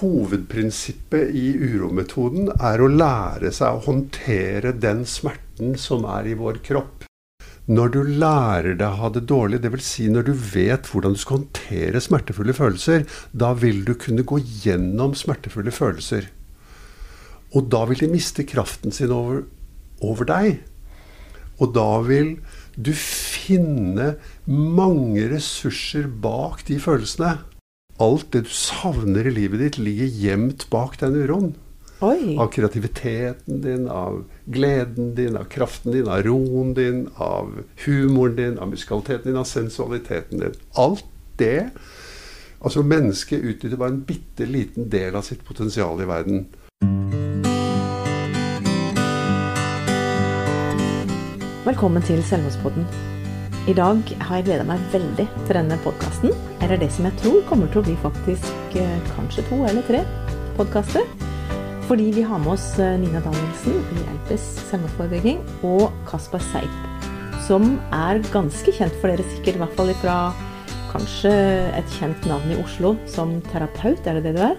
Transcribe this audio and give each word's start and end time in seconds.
hovedprinsippet 0.00 1.32
i 1.36 1.48
urometoden 1.56 2.50
er 2.56 2.82
å 2.82 2.90
lære 2.90 3.52
seg 3.54 3.78
å 3.78 3.84
håndtere 3.86 4.74
den 4.76 5.04
smerten 5.08 5.76
som 5.80 6.06
er 6.10 6.28
i 6.30 6.36
vår 6.38 6.60
kropp. 6.66 7.06
Når 7.66 7.88
du 7.94 7.98
lærer 8.22 8.76
deg 8.78 8.86
å 8.86 9.00
ha 9.00 9.08
det 9.10 9.24
dårlig, 9.26 9.58
dvs. 9.64 9.86
Si 9.88 10.04
når 10.12 10.28
du 10.28 10.32
vet 10.38 10.86
hvordan 10.86 11.16
du 11.16 11.18
skal 11.18 11.40
håndtere 11.40 12.02
smertefulle 12.02 12.54
følelser, 12.54 13.06
da 13.34 13.50
vil 13.58 13.82
du 13.88 13.96
kunne 13.98 14.22
gå 14.22 14.38
gjennom 14.62 15.16
smertefulle 15.18 15.74
følelser. 15.74 16.28
Og 17.58 17.66
da 17.72 17.82
vil 17.90 18.04
de 18.04 18.12
miste 18.12 18.46
kraften 18.46 18.94
sin 18.94 19.14
over, 19.14 19.42
over 19.98 20.30
deg. 20.30 20.60
Og 21.58 21.74
da 21.74 21.88
vil 22.06 22.36
du 22.76 22.92
finne 22.94 24.12
mange 24.46 25.26
ressurser 25.32 26.06
bak 26.06 26.62
de 26.68 26.78
følelsene. 26.82 27.34
Alt 27.96 28.26
det 28.32 28.42
du 28.44 28.50
savner 28.52 29.24
i 29.24 29.30
livet 29.32 29.62
ditt, 29.62 29.78
ligger 29.80 30.10
gjemt 30.20 30.66
bak 30.68 30.98
den 31.00 31.14
uroen. 31.16 31.54
Oi. 32.04 32.34
Av 32.36 32.50
kreativiteten 32.52 33.62
din, 33.64 33.86
av 33.88 34.18
gleden 34.44 35.14
din, 35.16 35.36
av 35.40 35.46
kraften 35.48 35.94
din, 35.94 36.08
av 36.08 36.20
roen 36.26 36.74
din, 36.76 37.06
av 37.16 37.54
humoren 37.86 38.36
din, 38.36 38.58
av 38.58 38.68
musikaliteten 38.68 39.30
din, 39.30 39.40
av 39.40 39.48
sensualiteten 39.48 40.44
din. 40.44 40.60
Alt 40.72 41.04
det 41.40 41.70
Altså, 42.60 42.80
mennesket 42.82 43.44
utnytter 43.44 43.76
bare 43.76 43.92
en 43.92 44.04
bitte 44.08 44.46
liten 44.48 44.88
del 44.90 45.14
av 45.14 45.22
sitt 45.22 45.44
potensial 45.44 46.00
i 46.02 46.08
verden. 46.08 46.46
Velkommen 51.66 52.02
til 52.02 52.24
Selvmordspodden. 52.24 53.15
I 53.66 53.72
dag 53.74 53.98
har 54.22 54.38
jeg 54.38 54.44
gleda 54.46 54.62
meg 54.62 54.82
veldig 54.92 55.24
til 55.26 55.56
denne 55.56 55.76
podkasten. 55.82 56.30
Eller 56.62 56.78
det 56.78 56.86
som 56.94 57.08
jeg 57.08 57.16
tror 57.18 57.40
kommer 57.48 57.66
til 57.72 57.80
å 57.80 57.86
bli 57.88 57.96
faktisk 57.98 58.76
eh, 58.78 59.08
kanskje 59.16 59.42
to 59.48 59.58
eller 59.66 59.82
tre 59.88 60.04
podkaster. 60.54 61.02
Fordi 61.88 62.06
vi 62.14 62.22
har 62.22 62.38
med 62.44 62.52
oss 62.52 62.68
eh, 62.78 62.94
Nina 63.02 63.18
Danielsen 63.24 63.80
i 63.96 64.04
Elpes 64.12 64.46
selvmordsforebygging 64.68 65.42
og 65.66 65.90
Kasper 66.06 66.46
Seip, 66.52 66.78
som 67.48 67.74
er 67.90 68.22
ganske 68.30 68.76
kjent 68.78 68.94
for 69.00 69.10
dere 69.10 69.26
sikkert, 69.32 69.58
i 69.58 69.64
hvert 69.64 69.76
fall 69.82 69.92
fra 69.98 70.16
kanskje 70.94 71.34
et 71.74 71.98
kjent 71.98 72.30
navn 72.30 72.54
i 72.54 72.62
Oslo 72.62 72.94
som 73.10 73.34
terapeut. 73.50 74.06
Er 74.06 74.20
det 74.20 74.28
det 74.30 74.38
du 74.38 74.42
er? 74.46 74.56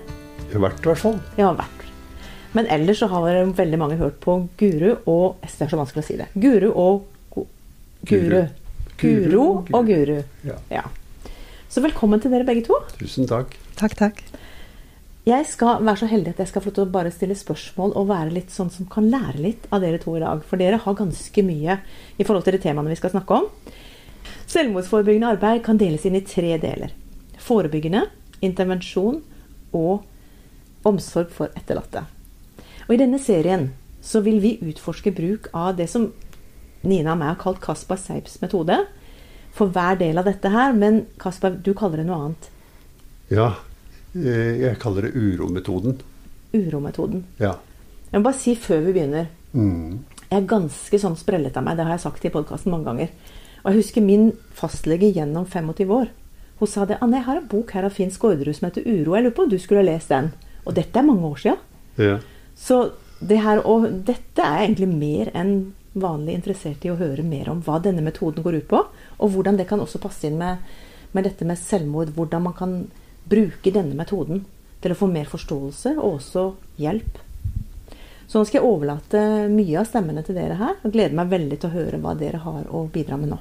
Vært, 0.51 0.83
i 0.83 0.91
hvert 0.91 1.05
fall. 1.07 1.19
Ja, 1.39 1.55
vært. 1.55 1.89
Men 2.59 2.67
ellers 2.75 2.99
så 2.99 3.07
har 3.15 3.31
veldig 3.55 3.79
mange 3.79 4.03
hørt 4.03 4.19
på 4.19 4.41
Guru 4.59 4.97
og 5.07 5.39
Det 5.47 5.63
er 5.63 5.71
så 5.71 5.79
vanskelig 5.79 6.03
å 6.03 6.11
si 6.11 6.19
det. 6.19 6.33
Guru 6.35 6.73
og 6.75 7.13
Guru. 7.31 7.47
Guru. 8.11 8.47
Guro 8.97 9.45
og 9.61 9.85
Guru. 9.85 10.23
Ja. 10.47 10.57
Ja. 10.73 10.83
Så 11.69 11.83
velkommen 11.85 12.21
til 12.21 12.33
dere 12.33 12.47
begge 12.47 12.63
to. 12.65 12.79
Tusen 12.97 13.27
takk. 13.29 13.53
Takk, 13.77 13.93
takk. 13.99 14.21
Jeg 15.27 15.45
skal 15.45 15.83
være 15.83 15.99
så 15.99 16.07
heldig 16.09 16.31
at 16.33 16.41
jeg 16.41 16.49
skal 16.49 16.63
få 16.63 16.71
lov 16.71 16.75
til 16.77 16.85
å 16.87 16.93
bare 16.95 17.11
stille 17.13 17.35
spørsmål 17.37 17.93
og 17.99 18.07
være 18.09 18.33
litt 18.33 18.53
sånn 18.55 18.71
som 18.73 18.87
kan 18.89 19.09
lære 19.11 19.43
litt 19.43 19.67
av 19.75 19.83
dere 19.83 19.99
to 20.01 20.15
i 20.17 20.23
dag. 20.23 20.41
For 20.47 20.57
dere 20.57 20.79
har 20.81 20.97
ganske 20.97 21.43
mye 21.45 21.77
i 22.17 22.25
forhold 22.25 22.47
til 22.47 22.57
de 22.57 22.63
temaene 22.63 22.93
vi 22.93 22.97
skal 22.97 23.13
snakke 23.13 23.37
om. 23.37 23.49
Selvmordsforebyggende 24.49 25.33
arbeid 25.35 25.61
kan 25.67 25.77
deles 25.77 26.07
inn 26.07 26.17
i 26.17 26.25
tre 26.25 26.55
deler. 26.63 26.95
Forebyggende, 27.43 28.07
intervensjon 28.41 29.19
og 29.77 30.87
omsorg 30.87 31.29
for 31.35 31.53
etterlatte. 31.59 32.07
Og 32.87 32.95
I 32.95 33.01
denne 33.03 33.19
serien 33.21 33.73
så 34.01 34.23
vil 34.25 34.39
vi 34.41 34.57
utforske 34.63 35.11
bruk 35.13 35.51
av 35.53 35.75
det 35.77 35.89
som 35.91 36.13
Nina 36.87 37.13
og 37.13 37.21
meg 37.21 37.33
har 37.33 37.39
kalt 37.41 37.61
Kaspar 37.63 37.99
Seips 38.01 38.39
metode. 38.41 38.79
For 39.57 39.73
hver 39.73 39.97
del 39.99 40.17
av 40.17 40.27
dette 40.29 40.51
her. 40.53 40.73
Men 40.73 41.05
Kaspar, 41.21 41.57
du 41.61 41.73
kaller 41.77 42.01
det 42.01 42.07
noe 42.09 42.19
annet. 42.25 42.51
Ja, 43.33 43.53
eh, 44.15 44.53
jeg 44.63 44.79
kaller 44.79 45.07
det 45.07 45.15
urometoden. 45.15 45.99
Urometoden. 46.53 47.25
Ja. 47.41 47.57
Jeg 48.11 48.21
må 48.21 48.29
bare 48.29 48.39
si 48.39 48.55
før 48.55 48.85
vi 48.85 48.93
begynner 48.95 49.27
Mm. 49.57 50.03
Jeg 50.27 50.41
er 50.41 50.47
ganske 50.49 50.99
sånn 50.99 51.17
sprellet 51.17 51.55
av 51.57 51.65
meg. 51.65 51.77
Det 51.77 51.85
har 51.87 51.95
jeg 51.95 52.03
sagt 52.03 52.25
i 52.27 52.31
podkasten 52.33 52.73
mange 52.73 52.89
ganger. 52.89 53.11
Og 53.63 53.71
jeg 53.71 53.81
husker 53.81 54.03
min 54.03 54.31
fastlege 54.55 55.09
gjennom 55.15 55.47
25 55.47 55.93
år. 55.95 56.11
Hun 56.59 56.67
sa 56.67 56.85
det. 56.85 56.97
'Anne, 56.99 57.17
jeg 57.17 57.25
har 57.25 57.37
en 57.37 57.47
bok 57.47 57.71
her 57.71 57.85
av 57.85 57.93
Finn 57.93 58.11
Skårderud 58.11 58.55
som 58.55 58.69
heter 58.69 58.83
'Uro'. 58.83 59.15
Jeg 59.15 59.23
lurer 59.23 59.35
på 59.35 59.43
om 59.43 59.49
du 59.49 59.57
skulle 59.57 59.83
ha 59.83 59.91
lest 59.91 60.09
den. 60.09 60.33
Og 60.65 60.75
dette 60.75 60.99
er 60.99 61.03
mange 61.03 61.23
år 61.23 61.37
sia. 61.37 61.55
Ja. 61.97 62.19
Så 62.55 62.91
det 63.25 63.41
her, 63.41 63.59
og 63.65 64.05
dette 64.05 64.41
er 64.41 64.67
egentlig 64.67 64.87
mer 64.87 65.31
enn 65.33 65.73
vanlig 66.01 66.37
interessert 66.37 66.85
i 66.85 66.91
å 66.91 66.97
høre 66.99 67.25
mer 67.25 67.49
om 67.51 67.61
hva 67.65 67.79
denne 67.83 68.03
metoden 68.05 68.45
går 68.45 68.61
ut 68.61 68.69
på, 68.71 68.83
og 69.17 69.33
hvordan 69.33 69.57
det 69.59 69.67
kan 69.69 69.81
også 69.83 70.01
passe 70.03 70.27
inn 70.29 70.37
med, 70.39 70.63
med 71.11 71.27
dette 71.27 71.47
med 71.47 71.59
selvmord. 71.59 72.13
Hvordan 72.15 72.47
man 72.49 72.55
kan 72.57 72.77
bruke 73.27 73.73
denne 73.73 73.97
metoden 73.97 74.45
til 74.81 74.93
å 74.93 74.97
få 74.97 75.09
mer 75.11 75.29
forståelse 75.29 75.95
og 75.97 76.19
også 76.19 76.47
hjelp. 76.81 77.23
Så 78.27 78.39
nå 78.39 78.47
skal 78.47 78.59
jeg 78.59 78.67
overlate 78.67 79.21
mye 79.51 79.77
av 79.79 79.87
stemmene 79.87 80.23
til 80.27 80.35
dere 80.35 80.57
her, 80.59 80.75
og 80.83 80.91
gleder 80.91 81.15
meg 81.15 81.31
veldig 81.31 81.59
til 81.61 81.69
å 81.69 81.77
høre 81.77 81.99
hva 82.03 82.13
dere 82.19 82.41
har 82.43 82.67
å 82.75 82.83
bidra 82.91 83.19
med 83.19 83.31
nå. 83.31 83.39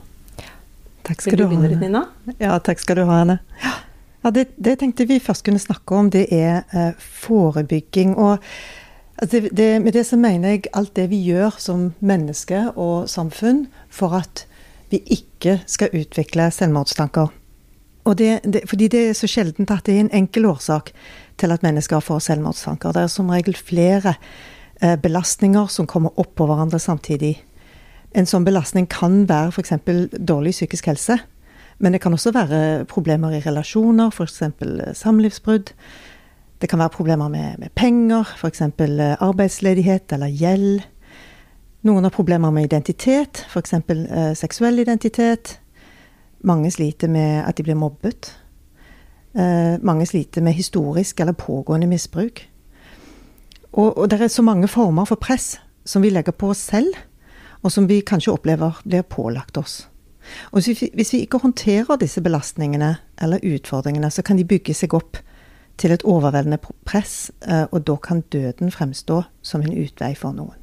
Takk 1.06 1.24
Vil 1.24 1.32
skal 1.32 1.40
du 1.40 1.42
du 1.42 1.48
begynne 1.50 1.72
ha. 1.74 1.80
Nina? 1.82 2.02
Ja, 2.38 2.56
takk 2.62 2.82
skal 2.82 3.00
du 3.00 3.04
ha, 3.08 3.20
Anne. 3.24 3.38
Ja, 3.62 3.74
ja 4.22 4.32
det, 4.34 4.48
det 4.56 4.76
tenkte 4.80 5.08
vi 5.10 5.18
først 5.22 5.46
kunne 5.46 5.62
snakke 5.62 5.98
om, 5.98 6.10
det 6.14 6.28
er 6.34 6.62
eh, 6.70 6.92
forebygging. 7.26 8.14
Og 8.14 8.42
altså, 9.18 9.40
det, 9.40 9.50
det, 9.56 9.82
med 9.82 9.92
det 9.92 10.06
så 10.06 10.16
mener 10.16 10.48
jeg 10.48 10.70
alt 10.72 10.94
det 10.96 11.10
vi 11.10 11.20
gjør 11.24 11.56
som 11.58 11.92
menneske 12.00 12.72
og 12.76 13.08
samfunn 13.10 13.66
for 13.90 14.16
at 14.18 14.46
vi 14.90 15.02
ikke 15.06 15.60
skal 15.66 15.94
utvikle 15.94 16.50
selvmordstanker. 16.50 17.32
Det, 18.06 18.62
fordi 18.70 18.88
det 18.88 19.00
er 19.08 19.16
så 19.18 19.26
sjeldent 19.26 19.70
at 19.70 19.86
det 19.86 19.96
er 19.96 20.04
en 20.04 20.12
enkel 20.14 20.46
årsak 20.46 20.92
til 21.38 21.52
at 21.52 21.62
mennesker 21.66 22.00
får 22.00 22.18
selvmordstanker. 22.28 22.92
Det 22.94 23.02
er 23.02 23.10
som 23.10 23.30
regel 23.30 23.56
flere 23.58 24.14
eh, 24.80 24.94
belastninger 24.96 25.66
som 25.66 25.86
kommer 25.90 26.14
oppå 26.14 26.46
hverandre 26.46 26.78
samtidig. 26.78 27.34
En 28.14 28.28
sånn 28.28 28.46
belastning 28.46 28.86
kan 28.86 29.24
være 29.28 29.50
f.eks. 29.50 29.74
dårlig 30.22 30.54
psykisk 30.54 30.86
helse. 30.86 31.18
Men 31.78 31.92
det 31.92 32.00
kan 32.00 32.14
også 32.16 32.32
være 32.32 32.86
problemer 32.88 33.34
i 33.36 33.42
relasjoner, 33.44 34.08
f.eks. 34.14 34.42
samlivsbrudd. 34.96 35.74
Det 36.60 36.68
kan 36.68 36.78
være 36.78 36.94
problemer 36.94 37.28
med, 37.28 37.58
med 37.58 37.68
penger, 37.74 38.24
f.eks. 38.36 38.62
arbeidsledighet 39.20 40.12
eller 40.12 40.32
gjeld. 40.32 40.80
Noen 41.84 42.04
har 42.04 42.10
problemer 42.10 42.50
med 42.50 42.64
identitet, 42.64 43.44
f.eks. 43.50 43.72
Eh, 43.72 44.32
seksuell 44.34 44.78
identitet. 44.78 45.58
Mange 46.40 46.70
sliter 46.70 47.08
med 47.08 47.44
at 47.44 47.56
de 47.58 47.62
blir 47.66 47.76
mobbet. 47.76 48.32
Eh, 49.36 49.76
mange 49.82 50.06
sliter 50.06 50.42
med 50.42 50.56
historisk 50.56 51.20
eller 51.20 51.32
pågående 51.32 51.86
misbruk. 51.86 52.40
Og, 53.72 53.98
og 53.98 54.10
det 54.10 54.20
er 54.20 54.32
så 54.32 54.42
mange 54.42 54.68
former 54.68 55.04
for 55.04 55.20
press 55.20 55.58
som 55.84 56.02
vi 56.02 56.10
legger 56.10 56.32
på 56.32 56.48
oss 56.50 56.64
selv, 56.72 56.96
og 57.62 57.72
som 57.72 57.88
vi 57.88 58.00
kanskje 58.00 58.32
opplever 58.32 58.80
blir 58.84 59.02
pålagt 59.02 59.56
oss. 59.56 59.88
Og 60.50 60.58
hvis 60.60 60.82
vi, 60.82 60.90
hvis 60.94 61.12
vi 61.12 61.20
ikke 61.22 61.38
håndterer 61.38 62.00
disse 62.00 62.20
belastningene 62.20 62.96
eller 63.22 63.44
utfordringene, 63.44 64.10
så 64.10 64.22
kan 64.22 64.36
de 64.36 64.44
bygge 64.44 64.74
seg 64.74 64.94
opp 64.94 65.20
til 65.76 65.92
et 65.92 66.04
overveldende 66.08 66.58
press, 66.88 67.30
eh, 67.42 67.66
og 67.70 67.84
da 67.86 67.96
kan 67.96 68.22
døden 68.32 68.70
fremstå 68.72 69.22
som 69.42 69.60
en 69.62 69.74
utvei 69.76 70.14
for 70.16 70.32
noen. 70.32 70.56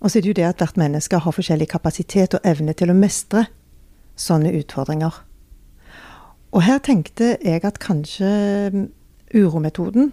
Og 0.00 0.10
så 0.10 0.18
er 0.18 0.22
det 0.24 0.28
jo 0.32 0.38
det 0.38 0.46
at 0.48 0.62
hvert 0.62 0.78
menneske 0.80 1.18
har 1.20 1.32
forskjellig 1.36 1.68
kapasitet 1.68 2.34
og 2.34 2.40
evne 2.48 2.72
til 2.72 2.88
å 2.90 2.96
mestre 2.96 3.46
sånne 4.16 4.52
utfordringer. 4.56 5.12
Og 6.52 6.64
her 6.66 6.80
tenkte 6.82 7.36
jeg 7.44 7.62
at 7.64 7.78
kanskje 7.78 8.30
mm, 8.72 8.86
urometoden 9.36 10.12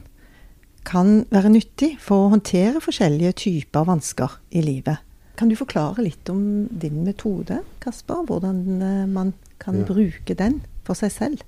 kan 0.87 1.25
være 1.31 1.49
nyttig 1.55 1.93
for 2.03 2.27
å 2.27 2.31
håndtere 2.35 2.81
forskjellige 2.83 3.31
typer 3.41 3.87
vansker 3.87 4.37
i 4.51 4.61
livet. 4.61 4.99
Kan 5.37 5.49
du 5.51 5.55
forklare 5.59 6.03
litt 6.03 6.29
om 6.29 6.67
din 6.71 7.03
metode, 7.05 7.61
Kasper? 7.83 8.23
Hvordan 8.27 8.61
eh, 8.81 9.05
man 9.07 9.33
kan 9.59 9.79
Ja. 9.79 9.85
bruke 9.85 10.35
den 10.35 10.61
for 10.83 10.93
seg 10.95 11.11
selv? 11.11 11.41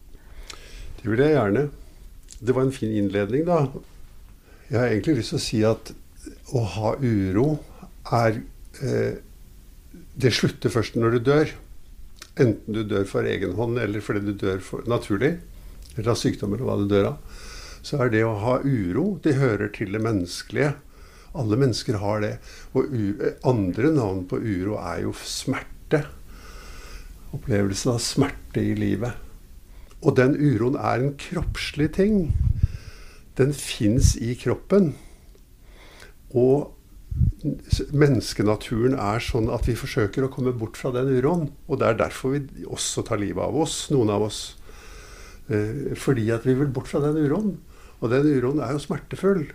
Det 0.99 1.11
vil 1.11 1.19
jeg 1.19 1.35
gjerne. 1.35 1.69
Det 2.39 2.55
var 2.55 2.65
en 2.65 2.75
fin 2.75 2.91
innledning, 2.95 3.45
da. 3.47 3.65
Jeg 4.69 4.79
har 4.79 4.91
egentlig 4.91 5.19
lyst 5.19 5.33
til 5.33 5.39
å 5.39 5.43
si 5.43 5.59
at 5.67 5.91
å 6.55 6.61
ha 6.75 6.93
uro 7.01 7.47
er 8.15 8.41
eh, 8.83 9.19
Det 10.19 10.31
slutter 10.35 10.71
først 10.71 10.97
når 10.99 11.15
du 11.15 11.19
dør. 11.29 11.53
Enten 12.39 12.75
du 12.75 12.83
dør 12.87 13.05
for 13.07 13.27
egen 13.27 13.55
hånd, 13.55 13.79
eller 13.79 14.03
fordi 14.03 14.23
du 14.29 14.33
dør 14.39 14.59
for, 14.63 14.83
naturlig, 14.87 15.37
eller 15.95 16.11
av 16.13 16.19
sykdom, 16.19 16.53
eller 16.55 16.67
hva 16.67 16.77
du 16.79 16.87
dør 16.91 17.09
av. 17.13 17.39
Så 17.83 17.99
er 18.03 18.11
det 18.11 18.25
å 18.27 18.35
ha 18.43 18.57
uro, 18.63 19.13
det 19.23 19.37
hører 19.39 19.71
til 19.75 19.95
det 19.95 20.03
menneskelige. 20.03 20.73
Alle 21.39 21.59
mennesker 21.59 21.99
har 22.01 22.23
det. 22.23 22.33
Og 22.75 22.91
andre 23.47 23.91
navn 23.95 24.25
på 24.27 24.39
uro 24.43 24.77
er 24.81 25.05
jo 25.05 25.15
smerte. 25.23 26.03
Opplevelsen 27.35 27.95
av 27.95 28.03
smerte 28.03 28.63
i 28.63 28.75
livet. 28.77 29.28
Og 29.99 30.15
den 30.15 30.35
uroen 30.39 30.77
er 30.79 31.03
en 31.03 31.15
kroppslig 31.19 31.91
ting. 31.97 32.29
Den 33.39 33.53
fins 33.55 34.15
i 34.19 34.33
kroppen. 34.39 34.93
Og 36.35 36.75
menneskenaturen 37.95 38.95
er 38.99 39.23
sånn 39.23 39.49
at 39.51 39.67
vi 39.67 39.75
forsøker 39.79 40.25
å 40.25 40.31
komme 40.31 40.53
bort 40.55 40.79
fra 40.79 40.91
den 40.95 41.11
uroen. 41.17 41.49
Og 41.67 41.81
det 41.81 41.89
er 41.89 42.01
derfor 42.05 42.35
vi 42.35 42.67
også 42.67 43.03
tar 43.07 43.19
livet 43.21 43.43
av 43.43 43.57
oss, 43.59 43.87
noen 43.93 44.11
av 44.13 44.27
oss. 44.29 44.41
Eh, 45.49 45.95
Fordi 45.99 46.29
at 46.35 46.47
vi 46.47 46.55
vil 46.55 46.71
bort 46.71 46.91
fra 46.91 47.01
den 47.03 47.19
uroen. 47.19 47.57
Og 47.99 48.11
den 48.13 48.27
uroen 48.29 48.61
er 48.63 48.75
jo 48.75 48.83
smertefull. 48.83 49.49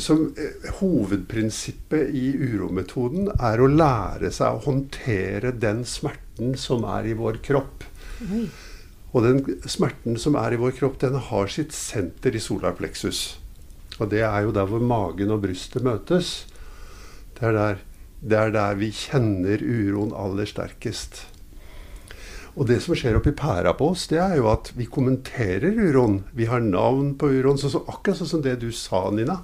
Som 0.00 0.30
eh, 0.40 0.70
Hovedprinsippet 0.80 2.14
i 2.16 2.30
urometoden 2.40 3.28
er 3.36 3.60
å 3.60 3.68
lære 3.70 4.32
seg 4.34 4.56
å 4.56 4.64
håndtere 4.64 5.52
den 5.52 5.84
smerten 5.88 6.56
som 6.58 6.86
er 6.96 7.12
i 7.12 7.18
vår 7.18 7.42
kropp. 7.44 7.84
Oi. 8.24 8.46
Og 9.14 9.22
den 9.22 9.42
smerten 9.70 10.18
som 10.18 10.36
er 10.38 10.54
i 10.54 10.60
vår 10.60 10.74
kropp, 10.78 10.98
den 11.02 11.16
har 11.30 11.50
sitt 11.52 11.74
senter 11.76 12.34
i 12.34 12.42
solar 12.42 12.74
plexus. 12.78 13.38
Og 14.00 14.10
det 14.10 14.24
er 14.26 14.40
jo 14.42 14.54
der 14.54 14.66
hvor 14.66 14.82
magen 14.82 15.30
og 15.30 15.44
brystet 15.44 15.86
møtes. 15.86 16.48
Det 17.38 17.46
er 17.46 17.54
der, 17.54 17.78
det 18.20 18.40
er 18.40 18.50
der 18.54 18.80
vi 18.80 18.90
kjenner 18.94 19.62
uroen 19.62 20.14
aller 20.18 20.50
sterkest. 20.50 21.28
Og 22.54 22.68
det 22.70 22.80
som 22.84 22.94
skjer 22.94 23.16
oppi 23.18 23.32
pæra 23.34 23.72
på 23.74 23.90
oss, 23.94 24.06
det 24.10 24.20
er 24.22 24.36
jo 24.38 24.46
at 24.52 24.70
vi 24.78 24.86
kommenterer 24.86 25.74
uroen. 25.74 26.20
Vi 26.38 26.46
har 26.50 26.62
navn 26.62 27.14
på 27.18 27.30
uroen. 27.34 27.58
Så, 27.58 27.70
så 27.72 27.82
akkurat 27.86 28.20
sånn 28.20 28.30
som 28.36 28.44
det 28.44 28.60
du 28.62 28.70
sa, 28.74 29.08
Nina. 29.14 29.40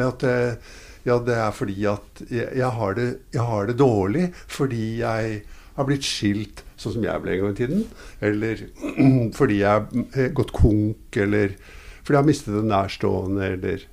At 0.00 0.24
eh, 0.24 0.56
ja, 1.04 1.18
det 1.20 1.36
er 1.36 1.52
fordi 1.52 1.84
at 1.88 2.24
jeg, 2.30 2.48
jeg, 2.56 2.70
har 2.78 2.96
det, 2.96 3.08
jeg, 3.34 3.44
har 3.44 3.68
det, 3.68 3.76
dårlig 3.80 4.30
fordi 4.48 4.84
jeg 5.02 5.42
har 5.76 5.88
blitt 5.88 6.08
skilt, 6.08 6.63
sånn 6.84 6.98
som 6.98 7.06
jeg 7.06 7.24
ble 7.24 7.34
en 7.34 7.42
gang 7.42 7.56
i 7.56 7.58
tiden. 7.58 7.82
Eller 8.24 8.62
fordi 9.38 9.58
jeg 9.62 9.88
har 10.14 10.30
gått 10.36 10.54
konk, 10.56 11.18
eller 11.24 11.56
fordi 12.04 12.16
jeg 12.16 12.20
har 12.20 12.28
mistet 12.28 12.60
en 12.60 12.72
nærstående, 12.72 13.50
eller 13.56 13.84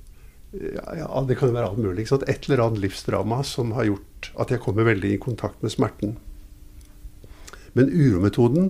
ja, 0.52 0.96
ja, 0.98 1.24
Det 1.24 1.38
kan 1.40 1.48
jo 1.48 1.56
være 1.56 1.68
alt 1.70 1.80
mulig. 1.80 2.04
Et 2.12 2.48
eller 2.48 2.60
annet 2.60 2.82
livsdrama 2.82 3.40
som 3.46 3.72
har 3.72 3.88
gjort 3.88 4.28
at 4.36 4.52
jeg 4.52 4.60
kommer 4.60 4.84
veldig 4.84 5.14
i 5.14 5.20
kontakt 5.20 5.62
med 5.64 5.72
smerten. 5.72 6.18
Men 7.72 7.88
urometoden 7.88 8.68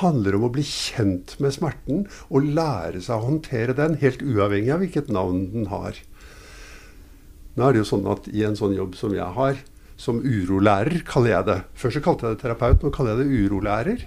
handler 0.00 0.38
om 0.38 0.46
å 0.48 0.52
bli 0.54 0.64
kjent 0.64 1.36
med 1.44 1.54
smerten 1.54 2.06
og 2.30 2.48
lære 2.56 3.02
seg 3.04 3.18
å 3.18 3.26
håndtere 3.28 3.76
den, 3.76 3.98
helt 4.00 4.24
uavhengig 4.24 4.72
av 4.74 4.82
hvilket 4.82 5.12
navn 5.12 5.44
den 5.52 5.68
har. 5.70 6.00
Nå 7.54 7.66
er 7.66 7.74
det 7.74 7.84
jo 7.84 7.90
sånn 7.92 8.08
at 8.10 8.26
i 8.32 8.42
en 8.48 8.56
sånn 8.58 8.74
jobb 8.74 8.96
som 8.98 9.14
jeg 9.14 9.28
har, 9.36 9.60
som 10.00 10.20
urolærer, 10.20 11.02
kaller 11.06 11.30
jeg 11.30 11.46
det. 11.48 11.58
Før 11.78 11.94
så 11.94 12.02
kalte 12.04 12.26
jeg 12.26 12.36
det 12.36 12.42
terapeut, 12.42 12.82
nå 12.82 12.90
kaller 12.94 13.14
jeg 13.14 13.24
det 13.24 13.44
urolærer. 13.44 14.04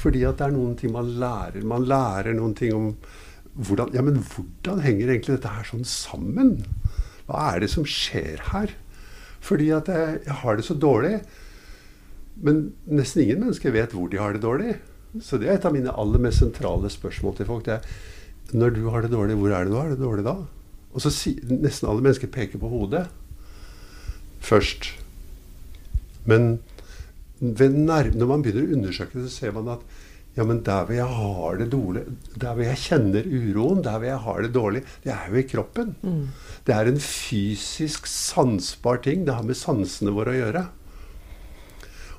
Fordi 0.00 0.24
at 0.28 0.40
det 0.40 0.46
er 0.46 0.56
noen 0.56 0.74
ting 0.78 0.92
man 0.94 1.12
lærer. 1.20 1.64
Man 1.64 1.86
lærer 1.88 2.36
noen 2.36 2.56
ting 2.56 2.74
om 2.76 2.90
hvordan 3.56 3.94
Ja, 3.96 4.02
men 4.04 4.18
hvordan 4.20 4.82
henger 4.84 5.08
egentlig 5.08 5.38
dette 5.38 5.48
her 5.48 5.64
sånn 5.64 5.86
sammen? 5.88 6.58
Hva 7.24 7.54
er 7.54 7.62
det 7.64 7.70
som 7.72 7.86
skjer 7.88 8.42
her? 8.52 8.74
Fordi 9.40 9.70
at 9.72 9.88
jeg, 9.88 10.18
jeg 10.26 10.36
har 10.42 10.58
det 10.58 10.66
så 10.66 10.76
dårlig. 10.76 11.20
Men 12.36 12.74
nesten 12.84 13.24
ingen 13.24 13.46
mennesker 13.46 13.72
vet 13.72 13.96
hvor 13.96 14.10
de 14.12 14.20
har 14.20 14.36
det 14.36 14.44
dårlig. 14.44 14.76
Så 15.24 15.40
det 15.40 15.48
er 15.48 15.56
et 15.56 15.64
av 15.64 15.72
mine 15.72 15.94
aller 15.96 16.20
mest 16.20 16.42
sentrale 16.42 16.90
spørsmål 16.92 17.38
til 17.38 17.48
folk. 17.48 17.64
Det 17.64 17.78
er 17.78 18.56
når 18.56 18.76
du 18.76 18.84
har 18.92 19.02
det 19.02 19.10
dårlig, 19.10 19.38
hvor 19.40 19.50
er 19.50 19.64
det 19.64 19.72
du 19.72 19.78
har 19.78 19.88
det 19.90 19.98
dårlig 19.98 20.26
da? 20.26 20.36
Og 20.92 21.02
så 21.02 21.10
si, 21.12 21.34
nesten 21.48 21.88
alle 21.88 22.04
mennesker 22.04 22.30
peker 22.32 22.60
på 22.60 22.70
hodet 22.70 23.06
først. 24.46 24.92
Men 26.26 26.56
når 27.40 28.26
man 28.26 28.44
begynner 28.44 28.66
å 28.66 28.76
undersøke 28.78 29.18
det, 29.18 29.28
så 29.28 29.46
ser 29.46 29.56
man 29.56 29.74
at 29.76 29.82
ja, 30.36 30.44
men 30.44 30.58
der 30.64 30.84
hvor 30.84 30.92
jeg 30.92 31.16
har 31.16 31.56
det 31.56 31.66
dårlig, 31.72 32.02
der 32.36 32.56
hvor 32.56 32.66
jeg 32.66 32.80
kjenner 32.82 33.24
uroen, 33.24 33.80
der 33.84 33.94
hvor 33.96 34.08
jeg 34.10 34.22
har 34.26 34.42
det 34.44 34.50
dårlig, 34.52 34.82
det 35.04 35.12
er 35.14 35.30
jo 35.32 35.38
i 35.40 35.46
kroppen. 35.48 35.94
Mm. 36.02 36.26
Det 36.66 36.74
er 36.76 36.90
en 36.90 37.00
fysisk, 37.00 38.08
sansbar 38.10 39.00
ting. 39.06 39.24
Det 39.24 39.32
har 39.32 39.46
med 39.48 39.56
sansene 39.56 40.12
våre 40.12 40.34
å 40.34 40.40
gjøre. 40.42 40.64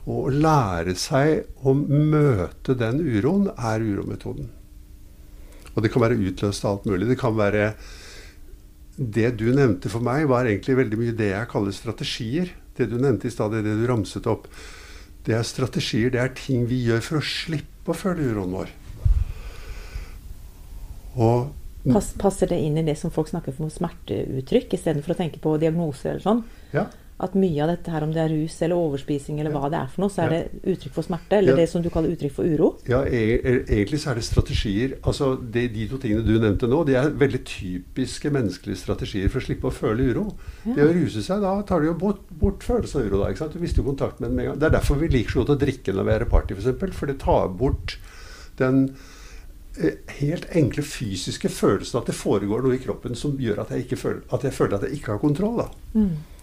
Og 0.08 0.18
å 0.24 0.34
lære 0.34 0.96
seg 0.98 1.62
å 1.62 1.76
møte 1.78 2.74
den 2.80 3.04
uroen 3.06 3.52
er 3.54 3.86
urometoden. 3.86 4.50
Og 5.76 5.84
det 5.86 5.92
kan 5.94 6.02
være 6.02 6.18
utløst 6.18 6.66
av 6.66 6.80
alt 6.80 6.90
mulig. 6.90 7.06
Det 7.12 7.20
kan 7.22 7.38
være 7.38 7.74
Det 8.98 9.30
du 9.38 9.52
nevnte 9.54 9.92
for 9.94 10.02
meg, 10.02 10.26
var 10.26 10.48
egentlig 10.50 10.74
veldig 10.80 10.98
mye 10.98 11.14
det 11.14 11.28
jeg 11.30 11.50
kaller 11.52 11.76
strategier. 11.76 12.50
Det 12.78 12.90
du 12.92 12.98
nevnte 13.02 13.30
i 13.30 13.34
stad, 13.34 13.56
det 13.56 13.64
du 13.66 13.86
ramset 13.90 14.28
opp. 14.30 14.48
Det 15.28 15.36
er 15.36 15.48
strategier, 15.48 16.12
det 16.14 16.22
er 16.22 16.36
ting 16.38 16.68
vi 16.70 16.84
gjør 16.88 17.02
for 17.04 17.20
å 17.20 17.26
slippe 17.26 17.92
å 17.92 17.98
føle 17.98 18.30
uroen 18.30 18.54
vår. 18.56 18.76
Og 21.18 21.56
Pass, 21.88 22.12
passer 22.20 22.50
det 22.52 22.58
inn 22.60 22.76
i 22.80 22.84
det 22.84 22.98
som 23.00 23.12
folk 23.16 23.30
snakker 23.32 23.56
om 23.64 23.70
smerteuttrykk, 23.72 24.74
istedenfor 24.76 25.14
å 25.14 25.20
tenke 25.22 25.40
på 25.40 25.54
diagnoser 25.62 26.14
eller 26.14 26.26
sånn? 26.26 26.42
Ja 26.76 26.90
at 27.18 27.34
mye 27.34 27.64
av 27.64 27.72
dette 27.72 27.90
her, 27.90 28.04
om 28.06 28.12
det 28.14 28.20
er 28.22 28.30
rus 28.30 28.56
eller 28.62 28.78
overspising 28.78 29.40
eller 29.42 29.54
hva 29.56 29.72
det 29.74 29.80
er 29.80 29.88
for 29.90 30.04
noe, 30.04 30.14
så 30.14 30.28
er 30.28 30.34
det 30.36 30.42
uttrykk 30.70 30.94
for 30.94 31.08
smerte, 31.08 31.40
eller 31.40 31.56
ja. 31.56 31.64
det 31.64 31.72
som 31.72 31.82
du 31.82 31.90
kaller 31.94 32.14
uttrykk 32.14 32.36
for 32.36 32.46
uro? 32.46 32.68
Ja, 32.86 33.00
e, 33.10 33.22
e, 33.40 33.54
egentlig 33.64 34.04
så 34.04 34.12
er 34.12 34.20
det 34.20 34.26
strategier. 34.28 34.94
Altså, 35.02 35.32
det, 35.42 35.64
De 35.74 35.88
to 35.90 35.98
tingene 36.04 36.22
du 36.28 36.36
nevnte 36.38 36.70
nå, 36.70 36.84
de 36.86 36.94
er 37.00 37.10
veldig 37.18 37.42
typiske 37.50 38.30
menneskelige 38.36 38.84
strategier 38.84 39.34
for 39.34 39.42
å 39.42 39.48
slippe 39.48 39.72
å 39.72 39.74
føle 39.74 40.12
uro. 40.12 40.28
Ja. 40.68 40.76
Det 40.78 40.86
å 40.86 40.94
ruse 41.00 41.26
seg, 41.26 41.42
da 41.42 41.56
tar 41.66 41.82
du 41.82 41.90
jo 41.90 41.98
bort, 42.06 42.22
bort 42.30 42.62
følelsen 42.68 43.02
av 43.02 43.10
uro. 43.10 43.24
da, 43.24 43.34
ikke 43.34 43.46
sant? 43.48 43.58
Du 43.58 43.66
mister 43.66 43.82
jo 43.82 43.90
kontakt 43.90 44.22
med 44.22 44.30
den 44.30 44.38
med 44.38 44.46
en 44.46 44.52
gang. 44.52 44.62
Det 44.62 44.70
er 44.70 44.78
derfor 44.78 45.02
vi 45.02 45.12
liker 45.18 45.34
så 45.34 45.42
godt 45.42 45.58
å 45.58 45.60
drikke 45.66 45.98
når 45.98 46.10
vi 46.12 46.16
er 46.20 46.30
i 46.30 46.32
party, 46.38 46.54
f.eks. 46.54 46.72
For, 46.78 46.98
for 47.02 47.10
det 47.10 47.20
tar 47.26 47.50
bort 47.58 47.98
den 48.62 48.84
eh, 49.82 50.00
helt 50.22 50.46
enkle 50.54 50.86
fysiske 50.86 51.50
følelsen 51.50 51.98
at 51.98 52.14
det 52.14 52.22
foregår 52.22 52.62
noe 52.62 52.78
i 52.78 52.82
kroppen 52.86 53.18
som 53.18 53.42
gjør 53.42 53.66
at 53.66 53.74
jeg, 53.74 53.90
føler, 53.98 54.22
at 54.30 54.46
jeg 54.46 54.54
føler 54.54 54.78
at 54.78 54.86
jeg 54.86 55.02
ikke 55.02 55.16
har 55.18 55.24
kontroll. 55.26 55.64
da. 55.66 55.72
Mm. 55.98 56.37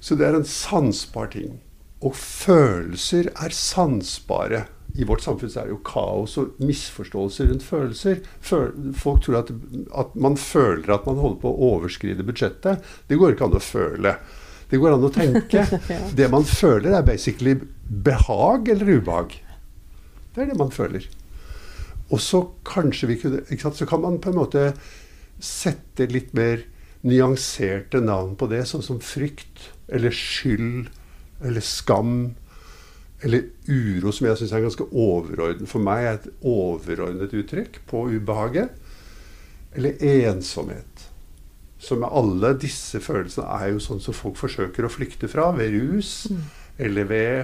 Så 0.00 0.16
det 0.18 0.28
er 0.28 0.38
en 0.38 0.46
sansbar 0.46 1.32
ting. 1.34 1.58
Og 2.04 2.14
følelser 2.14 3.30
er 3.34 3.54
sansbare. 3.54 4.66
I 4.98 5.06
vårt 5.06 5.22
samfunn 5.22 5.50
er 5.52 5.68
det 5.68 5.74
jo 5.74 5.80
kaos 5.86 6.36
og 6.40 6.58
misforståelser 6.64 7.50
rundt 7.50 7.66
følelser. 7.66 8.20
Folk 8.42 9.24
tror 9.24 9.40
at, 9.42 9.50
at, 9.94 10.14
man 10.18 10.38
føler 10.40 10.94
at 10.94 11.06
man 11.06 11.20
holder 11.20 11.40
på 11.42 11.52
å 11.52 11.72
overskride 11.74 12.26
budsjettet. 12.26 12.86
Det 13.10 13.18
går 13.18 13.34
ikke 13.34 13.48
an 13.48 13.58
å 13.58 13.62
føle. 13.62 14.14
Det 14.70 14.80
går 14.80 14.96
an 14.96 15.06
å 15.06 15.12
tenke. 15.12 15.66
Det 16.18 16.30
man 16.32 16.46
føler, 16.46 16.94
er 16.94 17.06
basically 17.06 17.56
behag 17.88 18.68
eller 18.74 18.98
ubehag. 18.98 19.38
Det 20.34 20.44
er 20.44 20.52
det 20.52 20.58
man 20.60 20.70
føler. 20.70 21.06
Og 22.14 22.20
så 22.22 22.44
kanskje 22.64 23.08
vi 23.10 23.16
kunne 23.20 23.72
Så 23.74 23.86
kan 23.86 24.00
man 24.00 24.20
på 24.20 24.30
en 24.30 24.38
måte 24.38 24.72
sette 25.40 26.06
litt 26.10 26.30
mer 26.34 26.62
nyanserte 27.02 28.00
navn 28.02 28.34
på 28.36 28.48
det, 28.50 28.64
sånn 28.66 28.82
som 28.82 29.00
frykt 29.02 29.68
eller 29.88 30.14
skyld 30.14 30.88
eller 31.44 31.64
skam 31.64 32.34
eller 33.22 33.48
uro, 33.66 34.12
som 34.14 34.28
jeg 34.28 34.38
syns 34.38 34.52
er 34.54 34.62
ganske 34.62 34.86
overordnet 34.94 35.70
for 35.70 35.82
meg, 35.82 36.04
er 36.06 36.18
et 36.20 36.28
overordnet 36.46 37.34
uttrykk 37.34 37.80
på 37.90 38.04
ubehaget. 38.14 38.70
Eller 39.74 39.98
ensomhet. 40.30 41.08
Som 41.82 42.02
med 42.02 42.14
alle 42.14 42.52
disse 42.58 43.00
følelsene 43.02 43.46
er 43.58 43.72
jo 43.72 43.82
sånn 43.82 44.02
som 44.02 44.14
folk 44.16 44.38
forsøker 44.38 44.86
å 44.86 44.92
flykte 44.92 45.30
fra 45.30 45.50
ved 45.56 45.74
rus, 45.74 46.12
mm. 46.30 46.46
eller 46.86 47.10
ved 47.10 47.34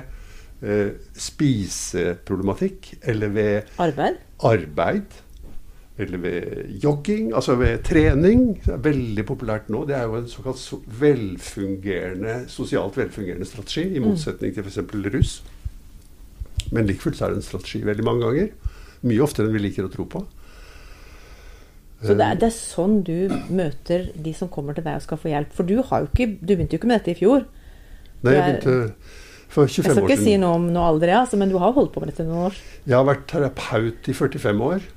eh, 0.63 0.95
spiseproblematikk, 1.27 2.95
eller 3.03 3.35
ved 3.35 3.77
arbeid. 3.83 4.23
arbeid 4.47 5.19
eller 5.99 6.19
ved 6.19 6.71
jogging, 6.83 7.35
altså 7.35 7.55
ved 7.55 7.85
trening. 7.87 8.47
Det 8.65 8.73
er 8.75 8.83
veldig 8.83 9.25
populært 9.27 9.69
nå. 9.71 9.85
Det 9.87 9.95
er 9.95 10.09
jo 10.09 10.17
en 10.19 10.31
såkalt 10.31 10.63
velfungerende, 11.01 12.45
sosialt 12.51 12.97
velfungerende 12.99 13.47
strategi, 13.47 13.95
i 13.95 14.03
mm. 14.03 14.09
motsetning 14.09 14.55
til 14.55 14.67
f.eks. 14.67 14.81
russ. 15.15 15.35
Men 16.75 16.89
like 16.89 17.03
fullt 17.03 17.21
er 17.23 17.31
det 17.31 17.43
en 17.43 17.47
strategi 17.47 17.85
veldig 17.87 18.07
mange 18.07 18.27
ganger. 18.27 18.49
Mye 19.07 19.23
oftere 19.23 19.47
enn 19.47 19.55
vi 19.55 19.63
liker 19.63 19.87
å 19.87 19.93
tro 19.93 20.09
på. 20.11 20.25
Så 22.05 22.17
det 22.19 22.25
er, 22.27 22.41
det 22.41 22.49
er, 22.51 22.57
sånn 22.57 22.99
du 23.07 23.31
møter 23.55 24.11
de 24.21 24.33
som 24.37 24.51
kommer 24.53 24.77
til 24.77 24.85
deg 24.85 24.99
og 24.99 25.05
skal 25.07 25.21
få 25.21 25.31
hjelp? 25.31 25.55
For 25.57 25.69
du, 25.69 25.79
har 25.89 26.03
jo 26.03 26.11
ikke, 26.11 26.27
du 26.41 26.51
begynte 26.53 26.77
jo 26.77 26.83
ikke 26.83 26.91
med 26.91 27.01
dette 27.01 27.15
i 27.15 27.21
fjor. 27.23 27.47
Nei, 28.25 28.35
jeg 28.35 28.43
begynte 28.49 28.75
for 29.55 29.71
25 29.71 29.71
år 29.71 29.71
siden. 29.71 29.87
Jeg 29.87 29.95
skal 29.95 30.11
ikke 30.11 30.25
si 30.25 30.35
noe 30.43 30.59
om 30.59 30.67
noe 30.75 30.91
alder, 30.91 31.15
altså, 31.23 31.39
men 31.41 31.55
du 31.55 31.57
har 31.63 31.73
holdt 31.77 31.95
på 31.95 32.03
med 32.03 32.11
dette 32.11 32.27
noen 32.27 32.51
år? 32.51 32.61
Jeg 32.83 32.99
har 32.99 33.07
vært 33.09 33.25
terapeut 33.31 34.11
i 34.11 34.17
45 34.19 34.67
år. 34.69 34.91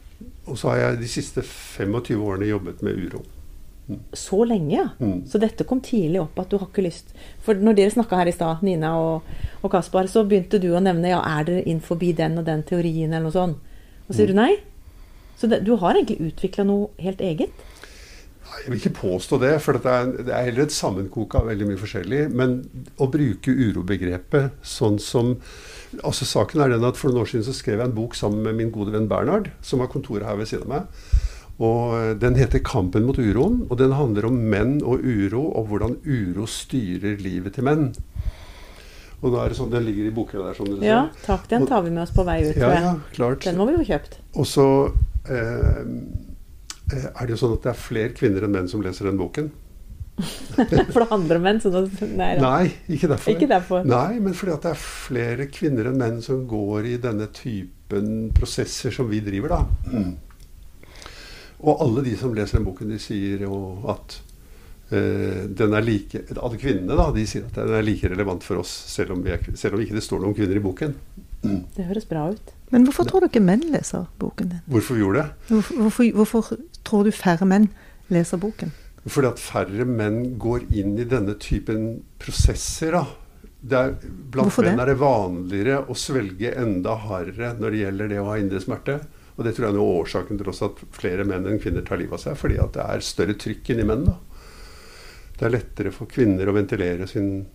Og 0.47 0.57
så 0.59 0.71
har 0.71 0.83
jeg 0.83 1.01
de 1.01 1.09
siste 1.11 1.43
25 1.43 2.23
årene 2.23 2.49
jobbet 2.49 2.83
med 2.85 3.01
uro. 3.07 3.23
Mm. 3.87 3.99
Så 4.19 4.43
lenge, 4.43 4.75
ja. 4.75 4.87
Mm. 4.99 5.21
Så 5.27 5.39
dette 5.39 5.63
kom 5.67 5.79
tidlig 5.83 6.19
opp 6.19 6.39
at 6.41 6.49
du 6.51 6.57
har 6.59 6.67
ikke 6.67 6.83
lyst 6.83 7.13
For 7.45 7.55
når 7.55 7.77
dere 7.77 7.93
snakka 7.93 8.17
her 8.19 8.27
i 8.27 8.33
stad, 8.35 8.63
Nina 8.67 8.91
og, 8.99 9.29
og 9.61 9.71
Kaspar, 9.71 10.09
så 10.11 10.25
begynte 10.27 10.59
du 10.59 10.73
å 10.75 10.83
nevne 10.83 11.13
ja, 11.13 11.21
er 11.23 11.47
dere 11.47 11.63
inn 11.71 11.79
forbi 11.83 12.11
den 12.17 12.35
og 12.41 12.47
den 12.49 12.65
teorien 12.67 13.13
eller 13.13 13.29
noe 13.29 13.35
sånt. 13.35 13.77
Og 14.07 14.11
så 14.11 14.19
sier 14.19 14.33
mm. 14.33 14.35
du 14.35 14.41
nei. 14.41 14.51
Så 15.37 15.47
det, 15.51 15.61
du 15.63 15.75
har 15.79 15.95
egentlig 15.95 16.31
utvikla 16.31 16.65
noe 16.67 16.89
helt 16.99 17.23
eget? 17.23 17.63
Jeg 18.57 18.71
vil 18.71 18.79
ikke 18.79 18.97
påstå 18.97 19.37
det, 19.39 19.53
for 19.63 19.77
det 19.77 19.91
er, 19.91 20.11
det 20.25 20.33
er 20.33 20.45
heller 20.49 20.65
et 20.65 20.75
sammenkok 20.75 21.35
av 21.37 21.47
veldig 21.51 21.67
mye 21.69 21.79
forskjellig. 21.79 22.21
Men 22.35 22.57
å 22.99 23.07
bruke 23.11 23.53
urobegrepet 23.53 24.63
sånn 24.65 24.97
som 25.03 25.35
altså 26.03 26.25
Saken 26.25 26.61
er 26.61 26.69
den 26.73 26.85
at 26.87 26.97
For 26.97 27.09
noen 27.09 27.23
år 27.23 27.31
siden 27.31 27.45
så 27.47 27.55
skrev 27.55 27.79
jeg 27.79 27.89
en 27.89 27.95
bok 27.95 28.15
sammen 28.15 28.43
med 28.43 28.57
min 28.59 28.71
gode 28.71 28.93
venn 28.93 29.09
Bernhard, 29.09 29.51
som 29.61 29.79
har 29.79 29.91
kontoret 29.91 30.25
her 30.27 30.37
ved 30.39 30.49
siden 30.49 30.67
av 30.67 30.73
meg. 30.75 31.17
Og 31.57 31.95
eh, 31.97 32.13
Den 32.19 32.35
heter 32.35 32.59
'Kampen 32.59 33.05
mot 33.05 33.17
uroen', 33.17 33.65
og 33.69 33.77
den 33.77 33.91
handler 33.91 34.25
om 34.25 34.33
menn 34.33 34.81
og 34.83 34.99
uro, 35.03 35.51
og 35.51 35.67
hvordan 35.67 35.97
uro 36.05 36.45
styrer 36.45 37.17
livet 37.17 37.53
til 37.53 37.63
menn. 37.63 37.93
Og 39.21 39.33
da 39.33 39.43
er 39.43 39.49
det 39.49 39.57
sånn, 39.57 39.71
Den 39.71 39.85
ligger 39.85 40.05
i 40.05 40.13
bokhylla 40.13 40.47
der. 40.47 40.53
som 40.53 40.65
du 40.65 40.85
Ja, 40.85 41.09
takk. 41.25 41.47
Den 41.49 41.65
tar 41.65 41.81
vi 41.81 41.89
med 41.89 42.03
oss 42.03 42.11
på 42.11 42.23
vei 42.23 42.49
ut. 42.49 42.55
Ja, 42.55 42.73
ja, 42.73 42.95
klart. 43.13 43.43
Den 43.43 43.57
må 43.57 43.65
vi 43.65 43.73
jo 43.73 43.83
kjøpt. 43.93 44.19
Og 44.35 44.45
så 44.45 44.93
eh, 45.29 45.81
eh, 46.93 47.07
er 47.15 47.25
det 47.25 47.29
jo 47.33 47.41
sånn 47.47 47.53
at 47.57 47.63
det 47.63 47.71
er 47.73 47.81
flere 47.81 48.13
kvinner 48.13 48.43
enn 48.43 48.51
menn 48.51 48.67
som 48.69 48.81
leser 48.81 49.09
den 49.09 49.17
boken. 49.17 49.51
For 50.93 51.03
det 51.03 51.09
handler 51.11 51.37
om 51.37 51.43
menn? 51.45 51.59
Så 51.61 51.71
nei. 51.71 52.31
Nei, 52.41 52.63
ikke 52.89 53.09
derfor. 53.11 53.33
Ikke 53.33 53.49
derfor. 53.49 53.83
Nei, 53.85 54.19
men 54.23 54.37
fordi 54.37 54.55
at 54.55 54.63
det 54.65 54.71
er 54.73 54.79
flere 54.81 55.49
kvinner 55.53 55.91
enn 55.91 55.99
menn 55.99 56.21
som 56.25 56.45
går 56.49 56.87
i 56.89 56.95
denne 57.01 57.29
typen 57.35 58.31
prosesser 58.37 58.93
som 58.95 59.09
vi 59.11 59.21
driver, 59.25 59.57
da. 59.57 59.99
Og 61.67 61.83
alle 61.83 62.05
de 62.05 62.15
som 62.17 62.33
leser 62.37 62.59
den 62.59 62.65
boken, 62.67 62.89
de 62.93 63.01
sier 63.01 63.45
jo 63.47 63.59
at 63.93 64.21
Uh, 64.87 65.49
den 65.51 65.73
er 65.75 65.83
like 65.83 66.21
Alle 66.39 66.55
kvinnene 66.55 66.95
da, 66.95 67.09
de 67.11 67.25
sier 67.27 67.43
at 67.43 67.57
den 67.57 67.73
er 67.75 67.81
like 67.83 68.07
relevant 68.07 68.45
for 68.47 68.61
oss, 68.61 68.71
selv 68.87 69.17
om, 69.17 69.19
vi 69.25 69.33
er, 69.35 69.41
selv 69.59 69.75
om 69.75 69.81
ikke 69.83 69.97
det 69.97 70.03
står 70.05 70.21
noen 70.23 70.37
kvinner 70.37 70.55
i 70.55 70.61
boken. 70.63 70.93
Det 71.75 71.89
høres 71.89 72.07
bra 72.07 72.29
ut. 72.31 72.53
Men 72.71 72.87
hvorfor 72.87 73.03
tror 73.09 73.25
du 73.25 73.27
ikke 73.27 73.43
menn 73.43 73.65
leser 73.73 74.05
boken 74.21 74.53
din? 74.53 74.61
Hvorfor 74.71 74.95
vi 74.95 75.03
gjorde 75.03 75.25
det? 75.25 75.51
Hvorfor, 75.51 75.81
hvorfor, 75.81 76.07
hvorfor 76.21 76.53
tror 76.87 77.03
du 77.03 77.11
færre 77.11 77.49
menn 77.51 77.67
leser 78.07 78.39
boken? 78.39 78.71
Fordi 79.07 79.29
at 79.29 79.39
færre 79.41 79.85
menn 79.87 80.37
går 80.41 80.67
inn 80.75 80.97
i 80.99 81.07
denne 81.07 81.37
typen 81.39 82.03
prosesser. 82.19 82.97
er, 82.97 83.93
blant 84.03 84.49
Hvorfor 84.49 84.67
menn 84.67 84.81
er 84.83 84.91
det 84.91 84.99
vanligere 85.01 85.83
å 85.87 85.95
svelge 85.97 86.53
enda 86.59 86.97
hardere 87.07 87.53
når 87.59 87.73
det 87.73 87.83
gjelder 87.83 88.11
det 88.11 88.19
å 88.21 88.29
ha 88.31 88.37
indre 88.41 88.61
smerte. 88.63 88.99
Og 89.37 89.45
det 89.45 89.53
tror 89.53 89.67
jeg 89.67 89.73
er 89.73 89.77
noe 89.77 89.91
av 89.91 89.99
årsaken 90.03 90.39
til 90.39 90.49
også 90.49 90.71
at 90.71 90.79
flere 90.97 91.25
menn 91.27 91.45
enn 91.45 91.59
kvinner 91.61 91.85
tar 91.85 92.01
livet 92.01 92.17
av 92.17 92.23
seg. 92.23 92.39
Fordi 92.39 92.57
at 92.61 92.73
det 92.75 92.87
er 92.87 93.05
større 93.05 93.37
trykk 93.37 93.73
inni 93.73 93.85
menn. 93.87 94.07
da. 94.09 94.17
Det 95.37 95.45
er 95.45 95.53
lettere 95.53 95.93
for 95.93 96.09
kvinner 96.09 96.49
å 96.49 96.55
ventilere 96.57 97.05
sin 97.09 97.45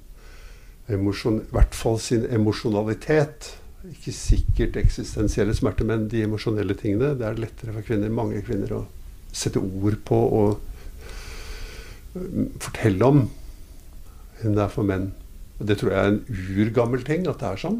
emosjon, 0.92 1.40
i 1.42 1.54
hvert 1.54 1.74
fall 1.74 1.98
sin 2.02 2.24
emosjonalitet. 2.30 3.50
Ikke 3.90 4.14
sikkert 4.14 4.78
eksistensielle 4.78 5.54
smerter, 5.58 5.86
men 5.88 6.06
de 6.10 6.22
emosjonelle 6.22 6.76
tingene. 6.78 7.16
Det 7.18 7.26
er 7.26 7.40
lettere 7.42 7.74
for 7.74 7.86
kvinner, 7.86 8.14
mange 8.14 8.44
kvinner 8.46 8.76
å 8.78 8.84
sette 9.34 9.58
ord 9.58 9.98
på 10.06 10.18
og 10.38 10.71
fortelle 12.60 13.08
om 13.08 13.22
enn 14.42 14.56
det 14.56 14.64
er 14.64 14.72
for 14.72 14.86
menn. 14.86 15.12
Og 15.60 15.68
det 15.68 15.78
tror 15.78 15.92
jeg 15.92 16.02
er 16.02 16.12
en 16.12 16.24
urgammel 16.58 17.04
ting, 17.06 17.28
at 17.30 17.40
det 17.40 17.52
er 17.52 17.60
sånn. 17.62 17.78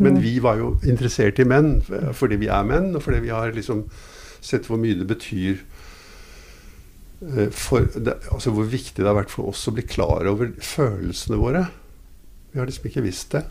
Men 0.00 0.18
vi 0.22 0.38
var 0.42 0.58
jo 0.58 0.74
interessert 0.88 1.38
i 1.42 1.46
menn 1.46 1.76
fordi 2.16 2.38
vi 2.40 2.48
er 2.50 2.66
menn, 2.66 2.94
og 2.96 3.04
fordi 3.04 3.20
vi 3.26 3.32
har 3.34 3.52
liksom 3.54 3.84
sett 4.44 4.68
hvor 4.68 4.80
mye 4.80 4.96
det 4.96 5.06
betyr 5.08 5.60
eh, 7.24 7.50
for 7.52 7.86
det, 7.92 8.16
Altså 8.32 8.52
hvor 8.52 8.68
viktig 8.68 9.00
det 9.00 9.08
har 9.08 9.16
vært 9.16 9.32
for 9.32 9.52
oss 9.52 9.64
å 9.68 9.74
bli 9.76 9.84
klar 9.88 10.26
over 10.28 10.52
følelsene 10.60 11.40
våre. 11.40 11.66
Vi 12.52 12.60
har 12.60 12.68
liksom 12.68 12.88
ikke 12.90 13.04
visst 13.04 13.36
det. 13.36 13.44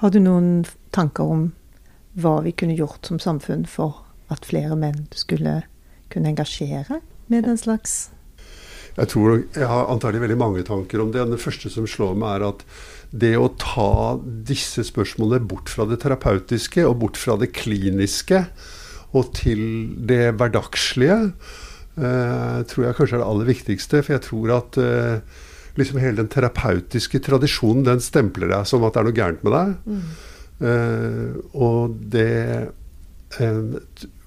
Har 0.00 0.12
du 0.12 0.20
noen 0.20 0.64
tanker 0.92 1.28
om 1.30 1.50
hva 2.20 2.40
vi 2.44 2.52
kunne 2.52 2.76
gjort 2.76 3.06
som 3.06 3.20
samfunn 3.22 3.66
for 3.70 4.02
at 4.32 4.46
flere 4.48 4.76
menn 4.78 5.06
skulle 5.14 5.60
kunne 6.10 6.32
engasjere 6.32 7.00
med 7.30 7.46
den 7.48 7.58
slags 7.60 8.10
Jeg 8.96 9.12
tror 9.12 9.44
jeg 9.54 9.68
har 9.70 9.90
antagelig 9.92 10.24
veldig 10.26 10.40
mange 10.40 10.64
tanker 10.66 11.02
om 11.02 11.12
det. 11.14 11.22
Det 11.30 11.40
første 11.40 11.70
som 11.72 11.86
slår 11.88 12.16
meg, 12.18 12.40
er 12.40 12.48
at 12.50 12.64
det 13.10 13.32
å 13.38 13.48
ta 13.58 14.18
disse 14.46 14.84
spørsmålene 14.86 15.46
bort 15.50 15.70
fra 15.72 15.86
det 15.88 16.00
terapeutiske 16.02 16.84
og 16.86 16.98
bort 17.02 17.18
fra 17.18 17.36
det 17.40 17.50
kliniske 17.56 18.44
og 19.16 19.32
til 19.34 19.62
det 20.06 20.36
hverdagslige, 20.38 21.32
eh, 21.98 22.58
tror 22.70 22.84
jeg 22.86 22.98
kanskje 22.98 23.16
er 23.16 23.22
det 23.22 23.30
aller 23.30 23.48
viktigste. 23.48 24.02
For 24.04 24.14
jeg 24.14 24.24
tror 24.26 24.52
at 24.54 24.78
eh, 24.78 25.40
liksom 25.80 25.98
hele 26.02 26.20
den 26.20 26.30
terapeutiske 26.30 27.22
tradisjonen, 27.26 27.86
den 27.88 28.02
stempler 28.04 28.52
deg 28.52 28.68
som 28.70 28.84
at 28.86 28.94
det 28.94 29.02
er 29.02 29.08
noe 29.08 29.18
gærent 29.18 29.46
med 29.46 29.56
deg. 29.56 29.96
Eh, 30.60 31.40
og 31.56 31.96
det 32.12 32.70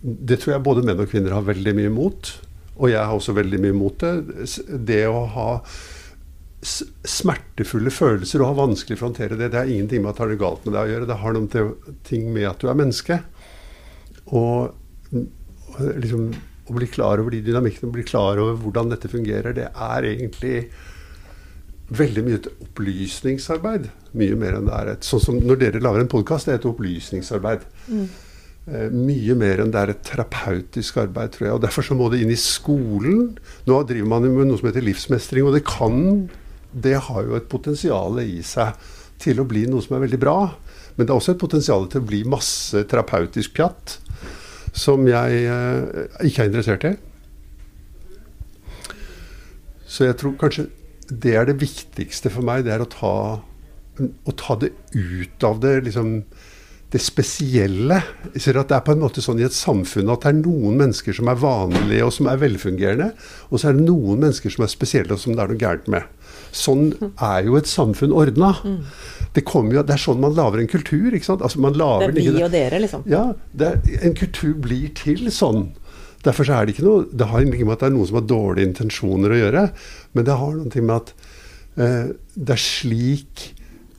Det 0.03 0.37
tror 0.39 0.51
jeg 0.53 0.63
både 0.63 0.83
menn 0.83 0.99
og 0.99 1.09
kvinner 1.11 1.35
har 1.35 1.43
veldig 1.43 1.73
mye 1.75 1.91
imot. 1.91 2.29
Og 2.79 2.89
jeg 2.89 3.01
har 3.01 3.13
også 3.13 3.35
veldig 3.37 3.59
mye 3.61 3.75
imot 3.75 4.03
det. 4.03 4.13
Det 4.87 5.03
å 5.09 5.25
ha 5.35 5.49
smertefulle 6.63 7.91
følelser 7.91 8.41
og 8.41 8.53
ha 8.53 8.59
vanskelig 8.63 8.95
for 8.97 9.05
å 9.05 9.11
håndtere 9.11 9.35
det, 9.35 9.49
det 9.51 9.59
har 9.59 9.69
ingenting 9.69 10.03
med 10.03 10.13
at 10.13 10.31
det 10.31 10.39
galt 10.39 10.63
med 10.65 10.77
deg 10.77 10.87
å 10.87 10.93
gjøre. 10.93 11.09
Det 11.09 11.19
har 11.19 11.35
noen 11.35 11.51
ting 12.07 12.31
med 12.33 12.47
at 12.49 12.63
du 12.63 12.69
er 12.71 12.79
menneske. 12.79 13.19
Og 14.31 14.73
mm, 15.11 15.27
liksom 15.99 16.31
å 16.63 16.75
bli 16.77 16.87
klar 16.87 17.19
over 17.19 17.33
de 17.33 17.43
dynamikkene, 17.43 17.91
bli 17.91 18.05
klar 18.07 18.39
over 18.39 18.55
hvordan 18.63 18.93
dette 18.93 19.11
fungerer, 19.11 19.55
det 19.55 19.67
er 19.67 20.07
egentlig 20.07 20.69
veldig 21.93 22.23
mye 22.25 22.39
et 22.39 22.51
opplysningsarbeid. 22.53 23.89
Mye 24.17 24.37
mer 24.39 24.57
enn 24.57 24.69
det 24.69 24.77
er 24.77 24.91
et 24.93 25.07
Sånn 25.07 25.21
som 25.23 25.39
når 25.43 25.59
dere 25.65 25.81
lager 25.83 26.03
en 26.03 26.11
podkast, 26.11 26.47
det 26.47 26.55
er 26.55 26.61
et 26.61 26.69
opplysningsarbeid. 26.69 27.65
Eh, 27.91 28.21
mye 28.65 29.35
mer 29.35 29.59
enn 29.59 29.73
det 29.73 29.79
er 29.81 29.91
et 29.91 30.03
terapeutisk 30.07 31.01
arbeid, 31.01 31.33
tror 31.33 31.47
jeg. 31.47 31.55
Og 31.57 31.63
Derfor 31.65 31.83
så 31.83 31.97
må 31.99 32.07
det 32.11 32.21
inn 32.23 32.31
i 32.31 32.39
skolen. 32.39 33.33
Nå 33.67 33.79
driver 33.89 34.11
man 34.13 34.27
med 34.29 34.47
noe 34.47 34.59
som 34.61 34.69
heter 34.69 34.85
livsmestring, 34.85 35.43
og 35.47 35.57
det 35.57 35.65
kan 35.67 36.29
Det 36.73 36.95
har 37.05 37.21
jo 37.21 37.35
et 37.37 37.49
potensial 37.51 38.17
i 38.23 38.41
seg 38.41 38.73
til 39.21 39.37
å 39.37 39.45
bli 39.45 39.67
noe 39.69 39.83
som 39.83 39.93
er 39.93 40.07
veldig 40.07 40.17
bra. 40.17 40.37
Men 40.95 41.05
det 41.05 41.13
er 41.13 41.19
også 41.19 41.35
et 41.35 41.41
potensial 41.43 41.85
til 41.85 42.01
å 42.01 42.07
bli 42.07 42.23
masse 42.25 42.81
terapeutisk 42.89 43.53
pjatt 43.53 43.99
som 44.73 45.05
jeg 45.05 45.43
eh, 45.45 46.07
ikke 46.25 46.43
er 46.43 46.49
interessert 46.49 46.87
i. 46.89 46.93
Så 49.85 50.07
jeg 50.07 50.17
tror 50.17 50.33
kanskje 50.41 50.67
det 51.09 51.35
er 51.37 51.45
det 51.45 51.59
viktigste 51.61 52.31
for 52.33 52.45
meg. 52.45 52.65
Det 52.65 52.73
er 52.73 52.81
å 52.81 52.89
ta, 52.89 53.13
å 54.01 54.35
ta 54.39 54.57
det 54.57 54.71
ut 54.97 55.45
av 55.45 55.61
det 55.61 55.75
liksom 55.89 56.15
det 56.93 57.01
spesielle. 57.01 57.99
Ser 58.37 58.59
at 58.61 58.69
Det 58.69 58.77
er 58.77 58.85
på 58.85 58.93
en 58.93 59.01
måte 59.01 59.21
sånn 59.25 59.41
i 59.41 59.47
et 59.47 59.55
samfunn 59.55 60.11
at 60.13 60.25
det 60.25 60.31
er 60.31 60.39
noen 60.43 60.77
mennesker 60.77 61.15
som 61.17 61.29
er 61.31 61.39
vanlige 61.41 62.05
og 62.05 62.13
som 62.13 62.29
er 62.29 62.41
velfungerende, 62.41 63.09
og 63.49 63.59
så 63.59 63.69
er 63.71 63.77
det 63.77 63.87
noen 63.87 64.21
mennesker 64.21 64.53
som 64.53 64.65
er 64.65 64.71
spesielle 64.71 65.15
og 65.15 65.21
som 65.21 65.33
det 65.33 65.43
er 65.43 65.53
noe 65.53 65.61
gærent 65.61 65.89
med. 65.89 66.05
Sånn 66.53 66.91
er 67.17 67.47
jo 67.47 67.57
et 67.57 67.69
samfunn 67.69 68.13
ordna. 68.13 68.51
Det, 69.33 69.41
jo, 69.41 69.81
det 69.81 69.95
er 69.95 70.03
sånn 70.03 70.21
man 70.21 70.35
lager 70.37 70.61
en 70.61 70.69
kultur. 70.69 71.09
ikke 71.09 71.25
sant? 71.25 71.41
Altså 71.41 71.63
man 71.63 71.73
Det 71.73 71.87
er 72.11 72.11
vi 72.13 72.43
og 72.43 72.51
dere, 72.53 72.81
liksom. 72.83 73.07
ja, 73.09 73.23
er, 73.57 73.79
en 74.05 74.13
kultur 74.17 74.53
blir 74.61 74.93
til 74.93 75.25
sånn. 75.33 75.71
Derfor 76.23 76.47
så 76.47 76.55
er 76.55 76.65
det 76.65 76.77
ikke 76.77 76.85
noe 76.85 77.07
Det 77.11 77.25
har 77.27 77.41
ikke 77.43 77.65
med 77.65 77.73
at 77.73 77.81
det 77.81 77.89
er 77.89 77.95
noen 77.97 78.07
som 78.07 78.19
har 78.21 78.29
dårlige 78.29 78.69
intensjoner 78.69 79.33
å 79.33 79.41
gjøre, 79.41 79.65
men 80.13 80.29
det 80.29 80.37
har 80.39 80.53
noe 80.59 80.85
med 80.85 80.95
at 80.95 81.13
eh, 81.81 82.13
det 82.37 82.53
er 82.53 82.61
slik 82.61 83.49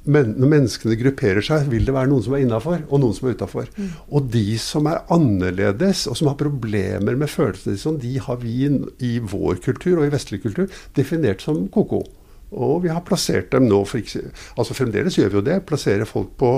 men, 0.04 0.34
Når 0.36 0.50
menneskene 0.52 0.96
grupperer 1.00 1.44
seg, 1.44 1.68
vil 1.72 1.86
det 1.86 1.94
være 1.96 2.10
noen 2.10 2.24
som 2.24 2.34
er 2.36 2.42
innafor, 2.44 2.82
og 2.90 3.00
noen 3.00 3.14
som 3.16 3.28
er 3.28 3.38
utafor. 3.38 3.70
Og 4.12 4.26
de 4.32 4.58
som 4.60 4.88
er 4.90 5.00
annerledes, 5.14 6.04
og 6.10 6.18
som 6.20 6.28
har 6.28 6.36
problemer 6.40 7.16
med 7.16 7.32
følelsene 7.32 7.80
sine, 7.80 8.02
de 8.02 8.18
har 8.20 8.36
vi 8.42 8.68
i 9.00 9.14
vår 9.18 9.62
kultur 9.64 9.98
og 9.98 10.04
i 10.08 10.12
vestlig 10.12 10.42
kultur 10.44 10.68
definert 10.96 11.44
som 11.44 11.64
ko-ko. 11.72 12.02
Og 12.54 12.84
vi 12.84 12.92
har 12.92 13.02
plassert 13.06 13.50
dem 13.54 13.66
nå 13.70 13.80
for 13.88 14.02
ikke, 14.02 14.28
Altså 14.58 14.76
fremdeles 14.76 15.16
gjør 15.18 15.32
vi 15.32 15.40
jo 15.40 15.46
det. 15.48 15.62
Plasserer 15.66 16.06
folk 16.06 16.36
på 16.38 16.52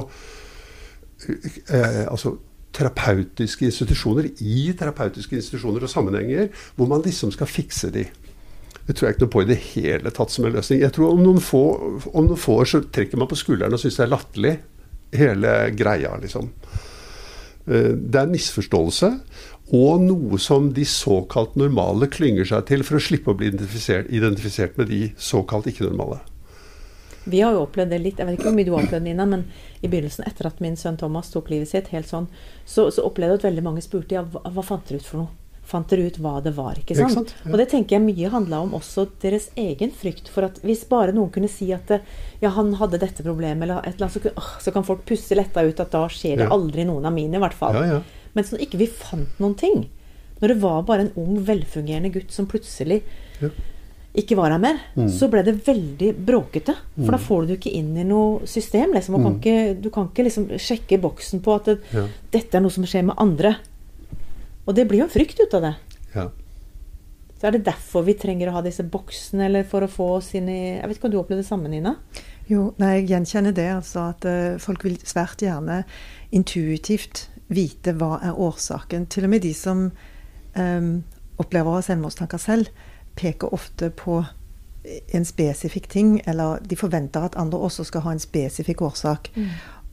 eh, 1.28 2.04
altså 2.10 2.36
terapeutiske 2.76 3.64
institusjoner 3.70 4.28
i 4.44 4.72
terapeutiske 4.76 5.38
institusjoner 5.38 5.86
og 5.86 5.90
sammenhenger 5.90 6.50
hvor 6.76 6.90
man 6.90 7.04
liksom 7.06 7.32
skal 7.32 7.48
fikse 7.48 7.90
de. 7.94 8.04
Det 8.86 8.94
tror 8.94 9.08
jeg 9.08 9.16
ikke 9.16 9.24
noe 9.24 9.34
på 9.34 9.42
i 9.42 9.50
det 9.50 9.58
hele 9.72 10.12
tatt 10.14 10.32
som 10.34 10.46
en 10.46 10.54
løsning. 10.54 10.82
Jeg 10.84 10.94
tror 10.94 11.14
Om 11.14 11.22
noen 11.24 11.42
få, 11.42 11.62
om 12.12 12.28
noen 12.28 12.40
få 12.40 12.60
år 12.62 12.70
så 12.70 12.82
trekker 12.84 13.18
man 13.18 13.30
på 13.30 13.38
skulderen 13.38 13.74
og 13.74 13.82
syns 13.82 13.98
det 13.98 14.06
er 14.06 14.12
latterlig, 14.12 14.54
hele 15.16 15.52
greia, 15.78 16.16
liksom. 16.22 16.50
Eh, 17.66 17.92
Det 17.96 18.20
er 18.20 18.30
misforståelse 18.30 19.12
og 19.74 20.02
noe 20.04 20.38
som 20.38 20.68
de 20.74 20.84
såkalt 20.86 21.56
normale 21.58 22.06
klynger 22.06 22.46
seg 22.46 22.66
til 22.68 22.84
for 22.86 22.98
å 22.98 23.02
slippe 23.02 23.32
å 23.32 23.38
bli 23.38 23.48
identifisert, 23.50 24.06
identifisert 24.14 24.76
med 24.78 24.92
de 24.92 25.00
såkalt 25.18 25.66
ikke-normale. 25.66 26.20
Vi 27.26 27.40
har 27.42 27.56
jo 27.56 27.64
opplevd 27.64 27.90
det 27.90 27.98
litt, 27.98 28.20
jeg 28.20 28.28
vet 28.28 28.36
ikke 28.38 28.46
hvor 28.46 28.54
mye 28.54 28.66
du 28.68 28.70
har 28.76 28.84
opplevd, 28.86 29.02
Nina, 29.08 29.24
men 29.26 29.48
i 29.82 29.88
begynnelsen, 29.90 30.22
etter 30.28 30.46
at 30.46 30.60
min 30.62 30.78
sønn 30.78 30.98
Thomas 31.00 31.32
tok 31.32 31.50
livet 31.50 31.72
sitt, 31.72 31.90
helt 31.90 32.06
sånn, 32.06 32.28
så, 32.62 32.86
så 32.94 33.02
opplevde 33.02 33.34
jeg 33.34 33.42
at 33.42 33.48
veldig 33.48 33.64
mange 33.66 33.82
spurte 33.82 34.14
ja, 34.14 34.22
hva, 34.22 34.44
hva 34.46 34.62
fant 34.62 34.86
dere 34.86 35.02
ut 35.02 35.08
for 35.08 35.24
noe? 35.24 35.34
Fant 35.66 35.88
dere 35.90 36.06
ut 36.06 36.16
hva 36.22 36.36
det 36.44 36.52
var? 36.54 36.76
ikke 36.78 36.94
sant? 36.94 37.10
Ikke 37.10 37.14
sant? 37.18 37.34
Ja. 37.44 37.50
Og 37.50 37.58
det 37.58 37.68
tenker 37.72 37.96
jeg 37.96 38.04
mye 38.06 38.28
handla 38.30 38.60
om 38.62 38.74
også 38.78 39.08
deres 39.20 39.48
egen 39.58 39.90
frykt 39.90 40.28
for 40.30 40.46
at 40.46 40.60
hvis 40.62 40.84
bare 40.88 41.12
noen 41.12 41.32
kunne 41.34 41.48
si 41.50 41.72
at 41.74 41.90
ja, 42.40 42.50
han 42.54 42.72
hadde 42.78 43.00
dette 43.02 43.24
problemet, 43.26 43.64
eller 43.66 43.80
et 43.82 43.96
eller 43.96 44.06
annet, 44.06 44.14
så, 44.14 44.22
kunne, 44.22 44.38
åh, 44.38 44.52
så 44.62 44.72
kan 44.72 44.86
folk 44.86 45.02
puste 45.08 45.34
letta 45.34 45.64
ut 45.66 45.80
at 45.82 45.90
da 45.90 46.04
skjer 46.06 46.36
det 46.38 46.46
Ja. 46.46 46.52
aldri 46.54 46.84
noen 46.86 47.04
av 47.04 47.12
mine, 47.12 47.34
i 47.34 47.42
hvert 47.42 47.54
fall. 47.58 47.74
Ja. 47.82 48.00
Mens 48.34 48.52
når 48.52 48.62
ikke 48.62 48.78
vi 48.78 48.86
fant 48.86 49.40
noen 49.42 49.56
ting, 49.58 49.88
når 50.40 50.48
det 50.54 50.60
var 50.62 50.82
bare 50.86 51.00
en 51.08 51.12
ung, 51.16 51.38
velfungerende 51.44 52.12
gutt 52.12 52.30
som 52.30 52.46
plutselig 52.46 53.02
ikke 54.16 54.36
var 54.38 54.50
her 54.54 54.58
mer, 54.58 54.78
Mm. 54.96 55.08
så 55.12 55.28
ble 55.28 55.42
det 55.44 55.64
veldig 55.66 56.14
bråkete. 56.24 56.74
For 56.96 57.10
da 57.10 57.18
får 57.18 57.46
du 57.48 57.56
ikke 57.56 57.72
inn 57.74 57.96
i 57.98 58.04
noe 58.04 58.46
system. 58.46 58.92
Liksom. 58.94 59.12
Man 59.20 59.24
kan 59.24 59.40
ikke, 59.40 59.80
du 59.82 59.90
kan 59.90 60.08
ikke 60.08 60.24
liksom 60.24 60.46
sjekke 60.56 60.98
boksen 61.00 61.40
på 61.42 61.54
at 61.56 61.64
det, 61.66 61.78
Mm. 61.92 62.08
Dette 62.30 62.54
er 62.54 62.60
noe 62.60 62.70
som 62.70 62.84
skjer 62.84 63.04
med 63.04 63.14
andre. 63.18 63.56
Og 64.66 64.74
det 64.74 64.86
blir 64.88 65.02
jo 65.02 65.06
en 65.06 65.12
frykt 65.12 65.40
ut 65.40 65.54
av 65.56 65.68
det. 65.68 65.74
Ja. 66.14 66.26
Så 67.36 67.48
er 67.48 67.56
det 67.56 67.66
derfor 67.66 68.06
vi 68.06 68.16
trenger 68.18 68.50
å 68.50 68.56
ha 68.56 68.62
disse 68.64 68.84
boksene, 68.88 69.46
eller 69.46 69.66
for 69.68 69.84
å 69.84 69.90
få 69.90 70.08
oss 70.16 70.32
inn 70.38 70.48
i 70.48 70.60
Jeg 70.78 70.88
vet 70.88 70.98
ikke 70.98 71.10
om 71.10 71.14
du 71.14 71.18
opplevde 71.20 71.44
det 71.44 71.50
samme, 71.50 71.70
Nina? 71.70 71.96
Jo, 72.48 72.70
nei, 72.80 72.96
jeg 73.00 73.10
gjenkjenner 73.10 73.54
det. 73.56 73.68
altså 73.76 74.08
At 74.10 74.24
uh, 74.24 74.56
folk 74.62 74.86
vil 74.86 74.96
svært 75.04 75.44
gjerne 75.44 75.82
intuitivt 76.34 77.26
vite 77.52 77.94
hva 77.98 78.16
er 78.24 78.40
årsaken. 78.40 79.06
Til 79.12 79.28
og 79.28 79.34
med 79.34 79.44
de 79.44 79.52
som 79.54 79.86
um, 80.56 80.90
opplever 81.36 81.70
å 81.70 81.76
ha 81.78 81.84
selvmordstanker 81.84 82.40
selv, 82.40 82.72
peker 83.16 83.52
ofte 83.54 83.92
på 83.94 84.22
en 84.86 85.24
spesifikk 85.26 85.88
ting, 85.90 86.20
eller 86.26 86.62
de 86.62 86.78
forventer 86.78 87.26
at 87.26 87.36
andre 87.38 87.58
også 87.58 87.84
skal 87.88 88.04
ha 88.06 88.14
en 88.14 88.22
spesifikk 88.22 88.82
årsak. 88.86 89.30
Mm. 89.36 89.48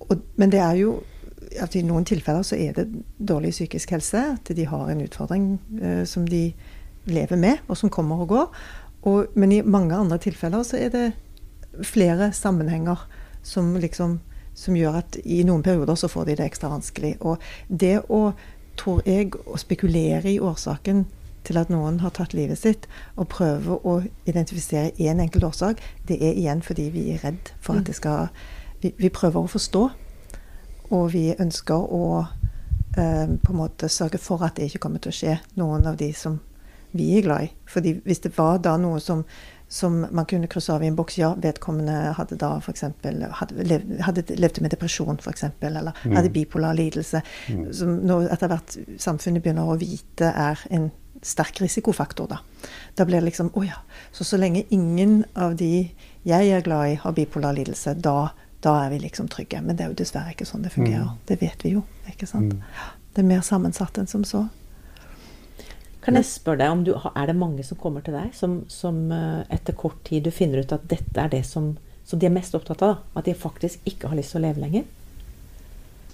Og, 0.07 0.21
men 0.37 0.53
det 0.53 0.61
er 0.61 0.77
jo 0.79 1.01
at 1.61 1.75
I 1.75 1.83
noen 1.85 2.05
tilfeller 2.07 2.45
så 2.47 2.57
er 2.59 2.75
det 2.77 2.87
dårlig 3.17 3.53
psykisk 3.55 3.95
helse. 3.95 4.23
At 4.37 4.53
de 4.55 4.65
har 4.69 4.89
en 4.89 5.03
utfordring 5.03 5.49
eh, 5.81 6.03
som 6.09 6.27
de 6.27 6.51
lever 7.05 7.39
med, 7.39 7.63
og 7.67 7.77
som 7.77 7.91
kommer 7.91 8.23
og 8.23 8.27
går. 8.27 8.61
Og, 9.03 9.33
men 9.35 9.51
i 9.51 9.61
mange 9.61 9.95
andre 9.95 10.17
tilfeller 10.17 10.63
så 10.63 10.79
er 10.79 10.93
det 10.93 11.07
flere 11.83 12.31
sammenhenger 12.33 13.07
som 13.43 13.75
liksom 13.75 14.19
som 14.53 14.77
gjør 14.77 14.99
at 15.01 15.17
i 15.25 15.41
noen 15.47 15.63
perioder 15.65 15.97
så 15.97 16.09
får 16.11 16.29
de 16.29 16.37
det 16.37 16.45
ekstra 16.45 16.69
vanskelig. 16.73 17.15
Og 17.25 17.41
det 17.67 17.95
å, 18.13 18.33
tror 18.79 19.01
jeg, 19.09 19.33
å 19.49 19.57
spekulere 19.57 20.29
i 20.29 20.39
årsaken 20.41 21.05
til 21.43 21.59
at 21.59 21.71
noen 21.73 21.99
har 21.99 22.13
tatt 22.15 22.35
livet 22.37 22.61
sitt, 22.61 22.85
og 23.19 23.31
prøve 23.33 23.79
å 23.83 23.97
identifisere 24.29 24.93
én 24.95 25.17
en 25.17 25.25
enkelt 25.25 25.49
årsak, 25.49 25.81
det 26.07 26.21
er 26.21 26.37
igjen 26.37 26.63
fordi 26.63 26.87
vi 26.93 27.09
er 27.11 27.25
redd 27.25 27.51
for 27.59 27.81
at 27.81 27.89
det 27.89 27.97
skal 27.99 28.29
Vi, 28.83 28.89
vi 28.99 29.07
prøver 29.07 29.39
å 29.39 29.47
forstå, 29.47 29.81
og 30.93 31.09
vi 31.13 31.27
ønsker 31.33 31.89
å 31.93 32.05
eh, 32.21 33.27
på 33.41 33.53
en 33.53 33.59
måte 33.59 33.89
sørge 33.91 34.21
for 34.21 34.45
at 34.45 34.57
det 34.57 34.69
ikke 34.69 34.85
kommer 34.85 35.03
til 35.03 35.13
å 35.13 35.17
skje 35.17 35.37
noen 35.59 35.87
av 35.89 35.97
de 35.99 36.11
som 36.17 36.39
vi 36.93 37.15
er 37.17 37.25
glad 37.25 37.47
i. 37.47 37.51
Fordi 37.69 37.95
hvis 38.05 38.21
det 38.25 38.35
var 38.37 38.61
da 38.61 38.77
noe 38.77 39.01
som 39.01 39.25
som 39.73 40.07
man 40.11 40.25
kunne 40.29 40.47
krysse 40.47 40.69
av 40.73 40.83
i 40.83 40.87
en 40.87 40.95
boks. 40.95 41.15
Ja, 41.17 41.31
vedkommende 41.41 42.13
hadde 42.13 42.37
da 42.37 42.51
f.eks. 42.61 42.83
Hadde, 43.39 43.79
hadde 44.05 44.23
levd 44.37 44.59
med 44.61 44.73
depresjon, 44.75 45.17
f.eks., 45.17 45.47
eller 45.65 45.95
mm. 46.03 46.13
hadde 46.13 46.29
bipolar 46.35 46.77
lidelse. 46.77 47.23
Mm. 47.49 47.63
Som 47.73 47.95
nå 48.05 48.19
etter 48.27 48.51
hvert 48.51 48.75
samfunnet 49.01 49.41
begynner 49.41 49.71
å 49.73 49.79
vite 49.81 50.29
er 50.29 50.61
en 50.69 50.91
sterk 51.25 51.63
risikofaktor, 51.63 52.29
da. 52.29 52.69
Da 52.93 53.07
blir 53.07 53.21
det 53.21 53.31
liksom 53.31 53.49
Å 53.57 53.63
ja. 53.65 53.79
Så 54.13 54.27
så 54.27 54.37
lenge 54.37 54.65
ingen 54.75 55.23
av 55.33 55.55
de 55.57 55.89
jeg 56.23 56.53
er 56.53 56.63
glad 56.63 56.91
i, 56.91 56.99
har 57.01 57.17
bipolar 57.17 57.55
lidelse, 57.57 57.95
da, 57.97 58.29
da 58.63 58.73
er 58.85 58.91
vi 58.93 59.03
liksom 59.03 59.29
trygge. 59.31 59.61
Men 59.61 59.77
det 59.77 59.85
er 59.85 59.93
jo 59.93 59.99
dessverre 59.99 60.33
ikke 60.33 60.47
sånn 60.47 60.63
det 60.65 60.73
fungerer. 60.73 61.09
Mm. 61.11 61.21
Det 61.29 61.39
vet 61.41 61.65
vi 61.65 61.75
jo. 61.75 61.85
ikke 62.09 62.29
sant? 62.29 62.55
Mm. 62.55 62.99
Det 63.13 63.21
er 63.21 63.29
mer 63.29 63.43
sammensatt 63.45 63.99
enn 63.99 64.09
som 64.09 64.25
så. 64.27 64.45
Kan 66.03 66.17
jeg 66.19 66.27
spørre 66.27 66.59
deg 66.59 66.73
om 66.73 66.81
du, 66.83 66.91
Er 66.93 67.29
det 67.29 67.35
mange 67.39 67.63
som 67.63 67.79
kommer 67.79 68.03
til 68.03 68.15
deg, 68.17 68.33
som, 68.35 68.63
som 68.67 69.05
eh, 69.11 69.43
etter 69.55 69.75
kort 69.79 70.01
tid 70.07 70.25
du 70.25 70.31
finner 70.35 70.63
ut 70.63 70.75
at 70.75 70.83
dette 70.91 71.15
er 71.19 71.31
det 71.31 71.45
som, 71.47 71.73
som 72.03 72.19
de 72.19 72.27
er 72.27 72.35
mest 72.35 72.55
opptatt 72.57 72.83
av? 72.83 72.97
At 73.15 73.29
de 73.29 73.35
faktisk 73.37 73.85
ikke 73.87 74.11
har 74.11 74.19
lyst 74.19 74.35
til 74.35 74.41
å 74.41 74.47
leve 74.47 74.63
lenger? 74.63 74.89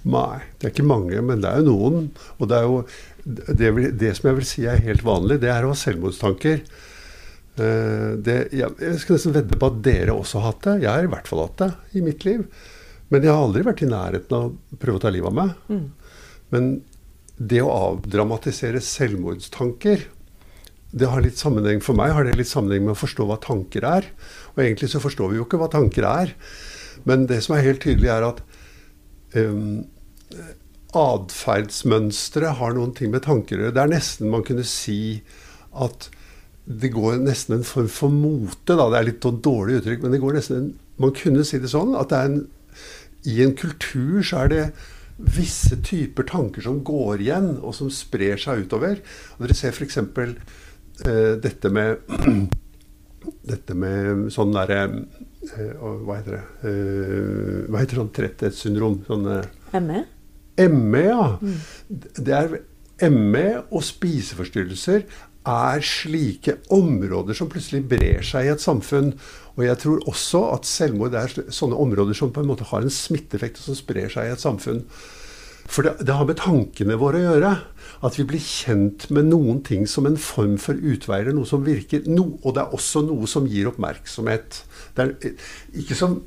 Nei, 0.10 0.40
det 0.60 0.68
er 0.68 0.74
ikke 0.74 0.88
mange, 0.88 1.22
men 1.26 1.42
det 1.44 1.50
er 1.50 1.64
jo 1.64 1.74
noen. 1.74 2.12
Og 2.38 2.52
det 2.52 2.60
er 2.60 2.68
jo 2.68 2.78
det, 3.26 3.72
det 4.00 4.14
som 4.18 4.30
jeg 4.30 4.38
vil 4.38 4.48
si 4.48 4.68
er 4.70 4.86
helt 4.86 5.04
vanlig, 5.06 5.42
det 5.42 5.52
er 5.52 5.66
å 5.66 5.74
ha 5.74 5.80
selvmordstanker. 5.80 6.62
Eh, 7.60 8.12
det, 8.24 8.38
jeg, 8.56 8.76
jeg 8.80 9.00
skal 9.02 9.18
nesten 9.18 9.36
vedde 9.36 9.60
på 9.60 9.70
at 9.72 9.80
dere 9.86 10.16
også 10.16 10.40
har 10.40 10.54
hatt 10.54 10.68
det. 10.68 10.76
Jeg 10.86 10.92
har 10.92 11.08
i 11.08 11.12
hvert 11.14 11.32
fall 11.32 11.44
hatt 11.46 11.64
det 11.64 11.72
i 12.00 12.04
mitt 12.06 12.28
liv. 12.28 12.46
Men 13.10 13.26
jeg 13.26 13.34
har 13.34 13.42
aldri 13.42 13.66
vært 13.66 13.84
i 13.84 13.90
nærheten 13.90 14.38
av 14.38 14.52
å 14.52 14.80
prøve 14.80 15.00
å 15.00 15.04
ta 15.04 15.12
livet 15.14 15.32
av 15.32 15.38
meg. 15.40 15.54
Mm. 15.70 16.16
Men 16.54 16.72
det 17.40 17.62
å 17.64 17.74
avdramatisere 17.74 18.82
selvmordstanker 18.84 20.08
det 20.90 21.06
har 21.06 21.22
litt 21.22 21.38
sammenheng 21.38 21.84
For 21.86 21.94
meg 21.94 22.16
har 22.16 22.26
det 22.26 22.34
litt 22.40 22.50
sammenheng 22.50 22.88
med 22.88 22.96
å 22.96 23.00
forstå 23.00 23.28
hva 23.30 23.38
tanker 23.44 23.86
er. 23.86 24.08
Og 24.56 24.64
egentlig 24.64 24.90
så 24.90 25.02
forstår 25.04 25.32
vi 25.32 25.38
jo 25.40 25.46
ikke 25.46 25.60
hva 25.62 25.70
tanker 25.72 26.08
er. 26.10 26.34
Men 27.06 27.28
det 27.30 27.44
som 27.46 27.56
er 27.56 27.68
helt 27.68 27.84
tydelig, 27.84 28.10
er 28.10 28.26
at 28.26 28.42
um, 29.38 29.86
atferdsmønstre 30.98 32.56
har 32.58 32.74
noen 32.76 32.96
ting 32.98 33.14
med 33.14 33.24
tanker 33.28 33.60
å 33.60 33.68
gjøre. 33.68 33.76
Det 33.78 33.84
er 33.84 33.94
nesten 33.94 34.34
man 34.34 34.46
kunne 34.48 34.66
si 34.68 35.22
at 35.78 36.10
det 36.70 36.92
går 36.94 37.18
nesten 37.24 37.58
en 37.58 37.66
form 37.66 37.90
for 37.90 38.14
mote. 38.14 38.76
Da. 38.76 38.86
Det 38.92 39.00
er 39.00 39.08
litt 39.08 39.26
sånn 39.26 39.42
dårlig 39.46 39.80
uttrykk, 39.80 40.04
men 40.06 40.14
det 40.14 40.22
går 40.22 40.38
nesten 40.38 40.60
en, 40.60 40.70
man 41.02 41.14
kunne 41.18 41.46
si 41.48 41.58
det 41.62 41.72
sånn 41.72 41.96
at 41.98 42.12
det 42.14 42.20
en, 42.28 42.40
i 43.30 43.40
en 43.44 43.56
kultur 43.58 44.22
så 44.26 44.44
er 44.44 44.52
det 44.54 44.64
visse 45.20 45.76
typer 45.84 46.28
tanker 46.30 46.64
som 46.64 46.80
går 46.86 47.24
igjen, 47.26 47.50
og 47.60 47.74
som 47.76 47.90
sprer 47.92 48.40
seg 48.40 48.66
utover. 48.68 49.02
Og 49.38 49.44
dere 49.44 49.58
ser 49.58 49.74
f.eks. 49.76 49.98
Eh, 50.00 51.34
dette 51.42 51.72
med 51.74 52.06
dette 53.52 53.76
med 53.76 54.30
sånn 54.34 54.54
derre 54.56 54.80
eh, 54.88 55.74
Hva 55.80 56.18
heter 56.20 56.38
det? 56.38 56.44
eh, 56.70 57.60
hva 57.68 57.82
heter 57.82 58.02
sånn 58.02 58.14
tretthetssyndrom? 58.16 59.02
Sånn, 59.08 59.28
ME? 59.86 60.04
ME, 60.70 61.06
ja. 61.08 61.26
Mm. 61.40 61.60
Det 62.20 62.36
er 62.36 62.58
ME 63.10 63.46
og 63.72 63.84
spiseforstyrrelser 63.88 65.06
er 65.48 65.84
slike 65.86 66.58
områder 66.74 67.38
som 67.38 67.50
plutselig 67.52 67.86
brer 67.90 68.26
seg 68.26 68.48
i 68.48 68.52
et 68.54 68.64
samfunn. 68.64 69.14
Og 69.58 69.66
jeg 69.66 69.80
tror 69.82 70.04
også 70.10 70.44
at 70.54 70.68
selvmord 70.68 71.16
er 71.18 71.34
sånne 71.52 71.80
områder 71.80 72.18
som 72.18 72.34
på 72.36 72.44
en 72.44 72.52
måte 72.52 72.68
har 72.70 72.84
en 72.84 72.94
smitteeffekt, 72.94 73.60
og 73.60 73.70
som 73.70 73.80
sprer 73.80 74.12
seg 74.12 74.30
i 74.30 74.36
et 74.36 74.44
samfunn. 74.44 74.84
For 75.70 75.86
det, 75.86 76.00
det, 76.02 76.16
har 76.18 76.26
med 76.26 76.40
tankene 76.42 76.98
våre 76.98 77.22
å 77.22 77.28
gjøre. 77.28 77.54
At 78.06 78.16
vi 78.16 78.26
blir 78.28 78.42
kjent 78.42 79.10
med 79.14 79.28
noen 79.30 79.60
ting 79.66 79.86
som 79.90 80.08
en 80.08 80.18
form 80.20 80.58
for 80.62 80.78
utveier, 80.78 81.34
noe 81.36 81.48
som 81.50 81.66
virker. 81.66 82.08
No, 82.10 82.32
og 82.42 82.56
det 82.56 82.64
er 82.64 82.76
også 82.76 83.04
noe 83.06 83.28
som 83.30 83.48
gir 83.50 83.70
oppmerksomhet. 83.70 84.64
Det 84.96 85.06
er 85.06 85.34
ikke 85.84 85.98
som 86.00 86.22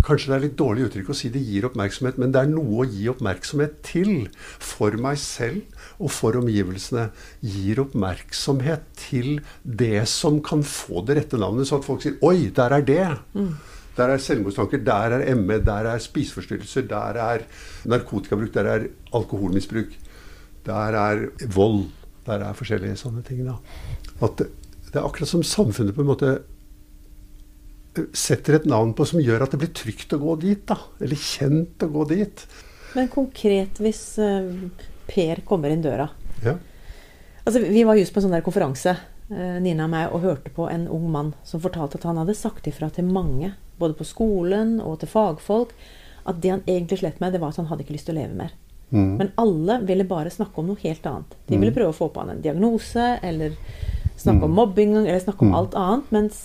Kanskje 0.00 0.30
det 0.30 0.36
er 0.36 0.44
litt 0.46 0.54
dårlig 0.56 0.86
uttrykk 0.86 1.10
å 1.12 1.14
si 1.18 1.28
det 1.28 1.42
gir 1.44 1.66
oppmerksomhet, 1.68 2.16
men 2.16 2.30
det 2.32 2.40
er 2.40 2.46
noe 2.48 2.78
å 2.80 2.88
gi 2.88 3.02
oppmerksomhet 3.12 3.82
til. 3.84 4.30
For 4.64 4.96
meg 4.96 5.18
selv 5.20 5.60
og 6.00 6.10
for 6.14 6.38
omgivelsene. 6.40 7.08
Gir 7.44 7.82
oppmerksomhet 7.84 8.86
til 8.98 9.40
det 9.62 10.06
som 10.10 10.40
kan 10.44 10.64
få 10.66 11.04
det 11.06 11.18
rette 11.20 11.40
navnet, 11.40 11.68
så 11.68 11.78
at 11.78 11.86
folk 11.86 12.02
sier 12.02 12.18
'oi, 12.22 12.50
der 12.56 12.76
er 12.76 12.82
det'. 12.82 13.18
Mm. 13.34 13.54
Der 13.96 14.08
er 14.08 14.22
selvmordstanker, 14.22 14.78
der 14.84 15.18
er 15.18 15.34
ME, 15.34 15.58
der 15.64 15.88
er 15.92 15.98
spiseforstyrrelser, 15.98 16.86
der 16.88 17.18
er 17.20 17.42
narkotikabruk, 17.84 18.54
der 18.54 18.64
er 18.64 18.86
alkoholmisbruk. 19.12 19.92
Der 20.66 20.96
er 20.96 21.26
vold. 21.54 21.84
Der 22.26 22.44
er 22.46 22.56
forskjellige 22.56 22.96
sånne 22.96 23.22
ting. 23.26 23.44
Da. 23.44 23.58
At 24.22 24.38
det, 24.38 24.46
det 24.92 24.96
er 24.96 25.04
akkurat 25.04 25.28
som 25.28 25.42
samfunnet 25.42 25.94
på 25.94 26.04
en 26.04 26.10
måte 26.12 26.38
setter 28.14 28.60
et 28.60 28.68
navn 28.70 28.92
på 28.94 29.04
som 29.08 29.20
gjør 29.20 29.44
at 29.44 29.54
det 29.54 29.60
blir 29.64 29.72
trygt 29.74 30.14
å 30.14 30.20
gå 30.22 30.36
dit. 30.44 30.62
da, 30.68 30.78
Eller 31.02 31.16
kjent 31.16 31.82
å 31.82 31.90
gå 31.90 32.06
dit. 32.12 32.44
Men 32.94 33.10
konkret 33.10 33.78
hvis 33.82 34.02
uh, 34.22 34.46
Per 35.10 35.42
kommer 35.46 35.72
inn 35.72 35.82
døra 35.84 36.06
ja. 36.44 36.54
Altså, 37.44 37.62
Vi 37.64 37.84
var 37.84 37.98
just 37.98 38.14
på 38.14 38.20
en 38.20 38.28
sånn 38.28 38.36
der 38.36 38.44
konferanse, 38.46 38.94
uh, 39.32 39.56
Nina 39.62 39.88
og 39.88 39.92
meg, 39.94 40.14
og 40.14 40.24
hørte 40.24 40.52
på 40.54 40.68
en 40.70 40.86
ung 40.92 41.08
mann 41.12 41.32
som 41.46 41.62
fortalte 41.62 41.98
at 41.98 42.06
han 42.08 42.20
hadde 42.20 42.36
sagt 42.38 42.68
ifra 42.70 42.90
til 42.94 43.08
mange, 43.10 43.54
både 43.80 43.96
på 43.98 44.06
skolen 44.06 44.78
og 44.84 45.00
til 45.00 45.10
fagfolk, 45.10 45.72
at 46.28 46.42
det 46.44 46.52
han 46.52 46.66
egentlig 46.68 47.00
slet 47.00 47.20
med, 47.22 47.32
det 47.32 47.40
var 47.42 47.54
at 47.54 47.62
han 47.62 47.70
hadde 47.70 47.86
ikke 47.86 47.96
lyst 47.96 48.10
til 48.10 48.18
å 48.18 48.20
leve 48.20 48.36
mer. 48.36 48.54
Mm. 48.90 49.16
Men 49.16 49.32
alle 49.40 49.80
ville 49.86 50.06
bare 50.06 50.32
snakke 50.34 50.60
om 50.60 50.68
noe 50.68 50.82
helt 50.82 51.04
annet. 51.06 51.34
De 51.46 51.56
ville 51.56 51.72
mm. 51.72 51.78
prøve 51.78 51.94
å 51.94 51.96
få 51.96 52.10
på 52.12 52.22
han 52.22 52.34
en 52.34 52.44
diagnose, 52.44 53.06
eller 53.24 53.54
snakke 54.20 54.42
mm. 54.42 54.48
om 54.48 54.56
mobbing, 54.58 54.96
eller 55.00 55.22
snakke 55.22 55.46
om 55.46 55.52
mm. 55.52 55.58
alt 55.60 55.78
annet. 55.80 56.10
Mens 56.14 56.40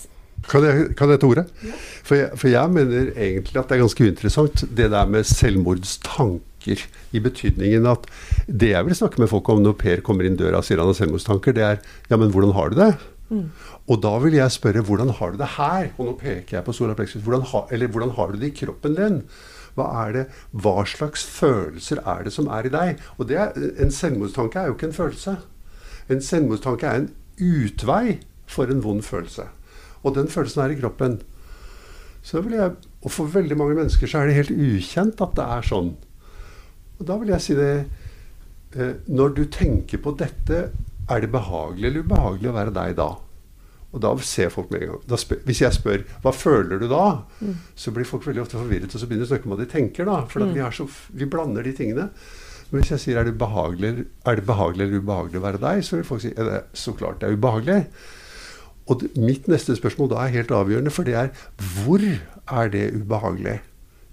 kan 0.45 0.61
jeg, 0.61 0.91
kan 0.97 1.09
jeg 1.09 1.21
ta 1.21 1.29
ordet? 1.29 1.45
Ja. 1.65 1.77
For, 2.05 2.17
jeg, 2.19 2.29
for, 2.37 2.49
jeg, 2.51 2.73
mener 2.75 3.07
egentlig 3.15 3.59
at 3.59 3.69
det 3.69 3.77
er 3.77 3.81
ganske 3.81 4.05
uinteressant, 4.05 4.65
det 4.77 4.91
der 4.93 5.09
med 5.09 5.25
selvmordstanker. 5.29 6.43
I 6.65 7.21
betydningen 7.23 7.87
at 7.89 8.07
det 8.47 8.71
jeg 8.73 8.87
vil 8.87 8.97
snakke 8.97 9.21
med 9.21 9.31
folk 9.31 9.49
om 9.53 9.61
når 9.63 9.77
Per 9.81 10.05
kommer 10.05 10.27
inn 10.27 10.37
døra 10.39 10.61
og 10.61 10.67
sier 10.67 10.81
han 10.81 10.89
har 10.89 10.97
selvmordstanker, 10.97 11.55
det 11.55 11.65
er 11.65 11.83
ja, 12.09 12.17
men 12.17 12.31
hvordan 12.33 12.55
har 12.57 12.71
du 12.71 12.79
det? 12.79 12.93
Mm. 13.29 13.49
Og 13.89 14.01
da 14.03 14.13
vil 14.21 14.37
jeg 14.37 14.53
spørre 14.53 14.83
hvordan 14.85 15.11
har 15.17 15.33
du 15.33 15.39
det 15.41 15.51
her? 15.57 15.89
Og 15.97 16.09
nå 16.09 16.13
peker 16.19 16.59
jeg 16.59 16.65
på 16.65 16.75
sola 16.77 16.95
plexus. 16.97 17.23
Hvordan, 17.25 17.45
ha, 17.51 17.65
eller 17.73 17.89
hvordan 17.89 18.13
har 18.17 18.31
du 18.31 18.39
det 18.41 18.51
i 18.51 18.57
kroppen 18.59 18.97
din? 18.97 19.19
Hva, 19.75 19.89
er 20.05 20.13
det, 20.15 20.23
hva 20.55 20.85
slags 20.87 21.25
følelser 21.27 22.01
er 22.07 22.25
det 22.25 22.33
som 22.33 22.47
er 22.47 22.67
i 22.67 22.73
deg? 22.73 23.01
Og 23.17 23.31
er, 23.33 23.53
En 23.81 23.91
selvmordstanke 23.91 24.61
er 24.61 24.69
jo 24.69 24.77
ikke 24.77 24.89
en 24.91 24.99
følelse. 24.99 25.37
En 26.09 26.21
selvmordstanke 26.21 26.87
er 26.87 27.03
en 27.03 27.11
utvei 27.41 28.19
for 28.47 28.69
en 28.71 28.83
vond 28.83 29.03
følelse. 29.03 29.49
Og 30.05 30.15
den 30.15 30.29
følelsen 30.29 30.61
er 30.63 30.73
i 30.73 30.79
kroppen. 30.79 31.19
Så 32.25 32.41
vil 32.41 32.57
jeg, 32.57 32.71
Og 33.03 33.11
for 33.11 33.29
veldig 33.29 33.57
mange 33.57 33.75
mennesker 33.75 34.07
så 34.07 34.19
er 34.19 34.27
det 34.27 34.35
helt 34.35 34.51
ukjent 34.51 35.21
at 35.21 35.35
det 35.37 35.45
er 35.45 35.65
sånn. 35.65 35.91
Og 36.99 37.05
da 37.09 37.17
vil 37.19 37.33
jeg 37.33 37.43
si 37.43 37.55
det 37.57 37.71
eh, 38.75 38.95
Når 39.11 39.35
du 39.35 39.45
tenker 39.51 40.01
på 40.01 40.15
dette, 40.17 40.69
er 41.05 41.21
det 41.21 41.31
behagelig 41.33 41.89
eller 41.89 42.05
ubehagelig 42.05 42.51
å 42.51 42.55
være 42.55 42.75
deg 42.75 42.95
da? 42.97 43.11
Og 43.95 44.01
da 44.03 44.11
ser 44.27 44.49
folk 44.51 44.71
med 44.73 44.83
en 44.83 44.89
gang. 44.91 45.19
Spør, 45.21 45.39
hvis 45.47 45.61
jeg 45.63 45.75
spør 45.77 46.01
hva 46.23 46.33
føler 46.35 46.81
du 46.81 46.89
da, 46.91 47.21
mm. 47.39 47.53
så 47.79 47.93
blir 47.95 48.07
folk 48.07 48.25
veldig 48.27 48.43
ofte 48.43 48.59
forvirret, 48.59 48.91
og 48.91 48.99
så 48.99 49.07
begynner 49.07 49.23
de 49.23 49.29
å 49.29 49.31
snakke 49.31 49.47
om 49.47 49.53
hva 49.53 49.59
de 49.61 49.69
tenker. 49.71 50.09
da, 50.09 50.17
For 50.31 50.43
mm. 50.43 50.51
vi, 50.51 50.65
så, 50.75 50.87
vi, 51.15 51.27
blander 51.31 51.63
de 51.63 51.71
tingene. 51.77 52.09
Men 52.67 52.81
hvis 52.81 52.91
jeg 52.91 53.03
sier 53.05 53.21
er 53.21 53.29
det, 53.29 53.37
behagelig, 53.39 54.07
er 54.27 54.39
det 54.39 54.45
behagelig 54.49 54.87
eller 54.87 55.05
ubehagelig 55.05 55.39
å 55.39 55.45
være 55.45 55.61
deg, 55.63 55.85
så 55.87 55.95
vil 55.95 56.07
folk 56.09 56.25
si 56.25 56.33
det, 56.35 56.59
så 56.75 56.95
klart 56.97 57.21
det 57.21 57.29
er 57.29 57.39
ubehagelig. 57.39 57.79
Og 58.91 59.05
mitt 59.17 59.47
neste 59.49 59.77
spørsmål 59.79 60.11
da 60.11 60.25
er 60.25 60.35
helt 60.35 60.51
avgjørende, 60.53 60.93
for 60.93 61.07
det 61.07 61.15
er 61.21 61.31
hvor 61.77 62.03
er 62.03 62.73
det 62.73 62.89
ubehagelig? 62.97 63.61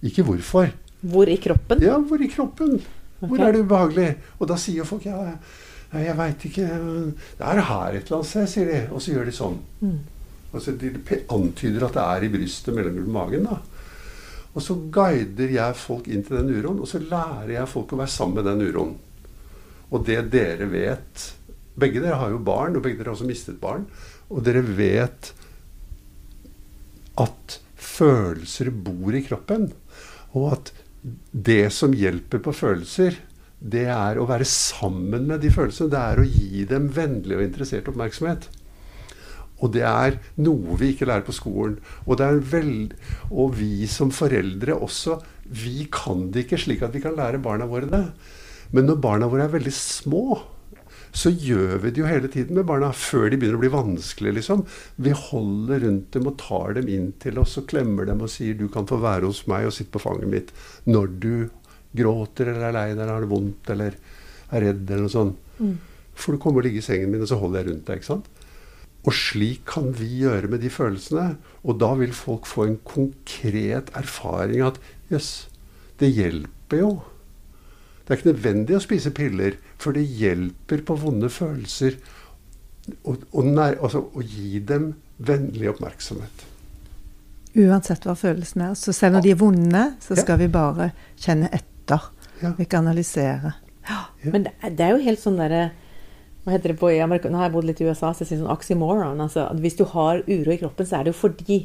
Ikke 0.07 0.25
hvorfor. 0.29 0.71
Hvor 1.03 1.29
i 1.29 1.37
kroppen? 1.43 1.83
Ja, 1.83 1.99
hvor 1.99 2.23
i 2.23 2.29
kroppen. 2.31 2.81
Hvor 3.21 3.39
Ok. 3.39 3.45
er 3.47 3.53
det 3.53 3.65
ubehagelig? 3.65 4.09
Og 4.41 4.49
da 4.49 4.57
sier 4.57 4.85
folk 4.87 5.05
ja, 5.07 5.37
jeg 5.93 6.17
veit 6.17 6.45
ikke 6.49 6.67
Det 7.39 7.47
er 7.47 7.61
her 7.61 7.93
et 7.93 8.07
eller 8.07 8.17
annet 8.19 8.31
sted, 8.31 8.49
sier 8.49 8.71
de. 8.71 8.81
Og 8.93 9.03
så 9.03 9.13
gjør 9.13 9.29
de 9.29 9.35
sånn. 9.37 9.59
Mm. 9.83 9.99
Altså, 10.55 10.73
de 10.79 10.91
antyder 11.33 11.85
at 11.87 11.93
det 11.97 12.03
er 12.03 12.25
i 12.25 12.33
brystet 12.33 12.75
mellom 12.75 13.13
magen. 13.13 13.45
da. 13.45 13.59
Og 14.55 14.63
så 14.63 14.77
guider 14.93 15.49
jeg 15.55 15.77
folk 15.81 16.09
inn 16.13 16.23
til 16.27 16.37
den 16.37 16.51
uroen, 16.53 16.81
og 16.81 16.89
så 16.89 17.01
lærer 17.01 17.55
jeg 17.55 17.69
folk 17.73 17.93
å 17.95 18.01
være 18.03 18.13
sammen 18.13 18.41
med 18.41 18.45
den 18.51 18.67
uroen. 18.69 18.97
Og 19.93 20.05
det 20.07 20.31
dere 20.33 20.67
vet 20.71 21.31
Begge 21.73 22.03
dere 22.03 22.19
har 22.21 22.29
jo 22.29 22.37
barn, 22.45 22.75
og 22.77 22.83
begge 22.85 22.99
dere 22.99 23.09
har 23.09 23.15
også 23.17 23.25
mistet 23.25 23.57
barn. 23.61 23.87
Og 24.29 24.43
dere 24.45 24.61
vet 24.61 25.31
at 27.17 27.59
følelser 27.81 28.69
bor 28.85 29.15
i 29.17 29.23
kroppen. 29.25 29.71
Og 30.37 30.53
at 30.53 30.73
det 31.03 31.67
som 31.75 31.95
hjelper 31.97 32.43
på 32.43 32.55
følelser, 32.55 33.19
det 33.63 33.87
er 33.95 34.19
å 34.19 34.27
være 34.27 34.47
sammen 34.49 35.29
med 35.29 35.43
de 35.43 35.51
følelsene. 35.55 35.91
Det 35.93 36.03
er 36.03 36.21
å 36.21 36.27
gi 36.27 36.65
dem 36.71 36.89
vennlig 36.95 37.39
og 37.39 37.45
interessert 37.45 37.89
oppmerksomhet. 37.91 38.49
Og 39.63 39.71
det 39.77 39.85
er 39.87 40.19
noe 40.43 40.77
vi 40.81 40.91
ikke 40.93 41.07
lærer 41.07 41.27
på 41.27 41.35
skolen. 41.37 41.77
Og, 42.07 42.23
veld... 42.51 42.97
og 43.31 43.55
vi 43.59 43.87
som 43.91 44.11
foreldre 44.15 44.75
også, 44.75 45.21
vi 45.47 45.87
kan 45.93 46.31
det 46.35 46.47
ikke 46.47 46.59
slik 46.65 46.83
at 46.83 46.95
vi 46.95 47.03
kan 47.05 47.15
lære 47.19 47.43
barna 47.43 47.69
våre 47.71 47.91
det. 47.91 48.05
Men 48.75 48.89
når 48.89 49.03
barna 49.05 49.29
våre 49.31 49.47
er 49.47 49.55
veldig 49.55 49.75
små, 49.77 50.41
så 51.13 51.29
gjør 51.29 51.77
vi 51.83 51.91
det 51.93 52.01
jo 52.01 52.09
hele 52.09 52.29
tiden 52.33 52.57
med 52.57 52.67
barna. 52.69 52.89
Før 52.97 53.29
de 53.29 53.37
begynner 53.37 53.59
å 53.59 53.63
bli 53.63 53.73
vanskelige, 53.73 54.39
liksom. 54.39 54.65
Vi 54.97 55.13
holder 55.13 55.85
rundt 55.85 56.11
dem 56.17 56.29
og 56.31 56.39
tar 56.41 56.79
dem 56.79 56.89
inn 56.89 57.11
til 57.21 57.41
oss 57.43 57.59
og 57.61 57.69
klemmer 57.69 58.09
dem 58.09 58.25
og 58.25 58.33
sier 58.33 58.55
'du 58.57 58.69
kan 58.73 58.89
få 58.89 58.97
være 59.03 59.29
hos 59.29 59.47
meg 59.47 59.67
og 59.69 59.77
sitte 59.77 59.93
på 59.93 60.01
fanget 60.01 60.33
mitt' 60.33 60.55
når 60.87 61.07
du 61.21 61.51
gråter 61.95 62.49
eller 62.49 62.69
er 62.69 62.73
lei 62.73 62.89
deg 62.95 63.03
eller 63.03 63.13
har 63.13 63.21
det 63.21 63.35
vondt 63.35 63.71
eller 63.75 63.93
er 64.53 64.61
redd 64.65 64.91
eller 64.91 65.05
noe 65.05 65.17
sånt. 65.17 65.37
For 66.15 66.33
du 66.33 66.39
kommer 66.39 66.61
og 66.61 66.65
ligger 66.65 66.79
i 66.79 66.89
sengen 66.89 67.11
min, 67.13 67.21
og 67.21 67.29
så 67.29 67.39
holder 67.41 67.61
jeg 67.61 67.69
rundt 67.71 67.87
deg. 67.87 68.01
ikke 68.01 68.13
sant? 68.13 68.29
Og 69.03 69.15
slik 69.17 69.65
kan 69.67 69.93
vi 69.99 70.09
gjøre 70.23 70.49
med 70.49 70.63
de 70.63 70.71
følelsene. 70.71 71.37
Og 71.65 71.79
da 71.81 71.93
vil 71.99 72.13
folk 72.13 72.47
få 72.47 72.67
en 72.69 72.79
konkret 72.87 73.91
erfaring 73.99 74.63
at 74.63 74.79
jøss, 75.11 75.49
det 75.99 76.13
hjelper 76.15 76.79
jo. 76.79 76.93
Det 78.03 78.11
er 78.11 78.21
ikke 78.21 78.33
nødvendig 78.33 78.77
å 78.77 78.83
spise 78.83 79.13
piller, 79.15 79.59
for 79.83 79.97
det 79.99 80.05
hjelper 80.07 80.83
på 80.87 80.97
vonde 81.03 81.29
følelser 81.33 81.99
å, 83.07 83.15
å, 83.33 83.43
nær, 83.47 83.77
altså, 83.83 84.05
å 84.15 84.23
gi 84.25 84.61
dem 84.67 84.93
vennlig 85.23 85.69
oppmerksomhet. 85.75 86.47
Uansett 87.53 88.07
hva 88.09 88.15
følelsene 88.17 88.71
er. 88.71 88.79
Så 88.81 88.95
selv 88.97 89.19
når 89.19 89.27
de 89.27 89.33
er 89.35 89.41
vonde, 89.43 89.83
så 90.01 90.15
Ja. 90.17 90.23
skal 90.23 90.39
vi 90.41 90.49
bare 90.49 90.93
kjenne 91.21 91.51
etter. 91.53 92.09
Ja. 92.43 92.53
kan 92.69 92.87
analysere. 92.89 93.53
Men 94.25 94.43
det, 94.45 94.53
det 94.77 94.81
er 94.81 94.91
jo 94.97 95.03
helt 95.05 95.21
sånn 95.21 95.37
derre 95.39 95.71
Hva 96.43 96.53
heter 96.57 96.73
det 96.73 96.79
på 96.81 96.89
i 96.91 96.99
Amerika? 96.99 97.29
Nå 97.31 97.37
har 97.39 97.45
jeg 97.47 97.53
bodd 97.55 97.65
litt 97.69 97.81
i 97.81 97.85
USA, 97.87 98.09
så 98.11 98.25
jeg 98.25 98.29
sier 98.33 98.39
sånn 98.41 98.51
oxymoron. 98.51 99.21
Altså, 99.23 99.45
at 99.51 99.61
hvis 99.63 99.77
du 99.79 99.85
har 99.93 100.25
uro 100.27 100.51
i 100.51 100.59
kroppen, 100.59 100.87
så 100.89 100.99
er 100.99 101.05
det 101.05 101.13
jo 101.15 101.21
fordi 101.21 101.59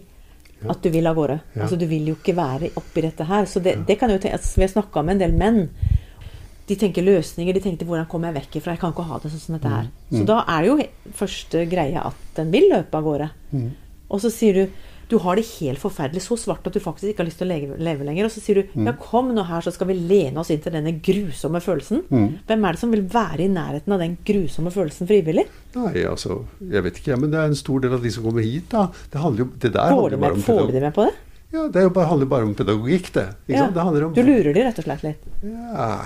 Ja. 0.61 0.71
at 0.71 0.81
du 0.83 0.89
vil 0.93 1.07
av 1.07 1.15
gårde. 1.15 1.39
Ja. 1.55 1.61
Altså, 1.63 1.77
du 1.79 1.85
vil 1.87 2.05
jo 2.11 2.15
ikke 2.15 2.35
være 2.37 2.69
oppi 2.77 3.01
dette 3.01 3.25
her. 3.25 3.45
Så 3.45 3.59
det, 3.61 3.73
det 3.87 3.97
kan 3.99 4.09
jo 4.09 4.17
tenke, 4.17 4.37
altså, 4.37 4.55
Vi 4.57 4.61
har 4.67 4.69
snakka 4.75 5.03
med 5.05 5.15
en 5.15 5.19
del 5.23 5.33
menn. 5.37 5.69
De 6.67 6.75
tenker 6.75 7.05
løsninger. 7.05 7.53
De 7.53 7.63
tenkte 7.63 7.85
'hvordan 7.85 8.07
kommer 8.07 8.31
jeg 8.33 8.43
vekk 8.43 8.59
ifra'? 8.59 8.75
Jeg 8.75 8.79
kan 8.79 8.91
ikke 8.91 9.07
ha 9.07 9.19
det 9.19 9.31
sånn 9.31 9.39
som 9.39 9.55
dette 9.55 9.69
her. 9.69 9.87
Så 10.11 10.25
da 10.25 10.43
er 10.47 10.61
det 10.61 10.67
jo 10.67 11.13
første 11.13 11.65
greia 11.69 12.05
at 12.05 12.15
den 12.35 12.51
vil 12.51 12.69
løpe 12.69 12.93
av 12.95 13.03
gårde. 13.03 13.29
Og 14.09 14.21
så 14.21 14.31
sier 14.31 14.53
du 14.53 14.71
du 15.07 15.15
har 15.23 15.37
det 15.39 15.45
helt 15.61 15.79
forferdelig, 15.79 16.21
så 16.25 16.35
svart 16.35 16.65
at 16.67 16.75
du 16.75 16.81
faktisk 16.83 17.13
ikke 17.13 17.23
har 17.23 17.27
lyst 17.29 17.39
til 17.39 17.47
å 17.47 17.51
leve, 17.53 17.77
leve 17.79 18.03
lenger. 18.03 18.27
Og 18.27 18.33
så 18.33 18.41
sier 18.43 18.59
du 18.59 18.73
ja, 18.83 18.93
kom 18.99 19.29
nå 19.35 19.45
her, 19.47 19.63
så 19.63 19.71
skal 19.71 19.87
vi 19.87 19.95
lene 19.95 20.41
oss 20.41 20.51
inn 20.51 20.59
til 20.63 20.75
denne 20.75 20.97
grusomme 21.03 21.61
følelsen. 21.63 22.03
Hvem 22.09 22.65
er 22.67 22.75
det 22.75 22.81
som 22.81 22.91
vil 22.91 23.05
være 23.13 23.45
i 23.45 23.51
nærheten 23.51 23.95
av 23.95 24.03
den 24.03 24.17
grusomme 24.27 24.73
følelsen 24.75 25.07
frivillig? 25.07 25.45
Nei, 25.77 25.93
altså, 26.09 26.41
jeg 26.59 26.83
vet 26.83 26.99
ikke, 26.99 27.19
men 27.21 27.31
det 27.31 27.39
er 27.39 27.53
en 27.53 27.55
stor 27.55 27.85
del 27.85 27.95
av 27.95 28.03
de 28.03 28.11
som 28.11 28.27
kommer 28.27 28.43
hit, 28.43 28.67
da. 28.73 28.89
Det 29.13 29.23
handler 29.23 29.45
jo, 29.45 29.49
det 29.55 29.71
der 29.77 29.95
Får 29.95 30.03
bare 30.17 30.19
med, 30.25 30.43
får 30.43 30.75
de 30.75 30.83
med 30.83 30.97
på 30.97 31.07
det? 31.07 31.15
Ja, 31.55 31.63
det 31.71 31.85
bare, 31.95 32.09
handler 32.11 32.27
bare 32.27 32.49
om 32.49 32.51
pedagogikk, 32.59 33.13
det. 33.15 33.29
Ja. 33.47 33.69
Det 33.71 33.87
om 34.03 34.11
Du 34.11 34.19
lurer 34.27 34.51
de 34.51 34.67
rett 34.67 34.83
og 34.83 34.89
slett 34.89 35.07
litt. 35.07 35.23
Ja, 35.47 36.03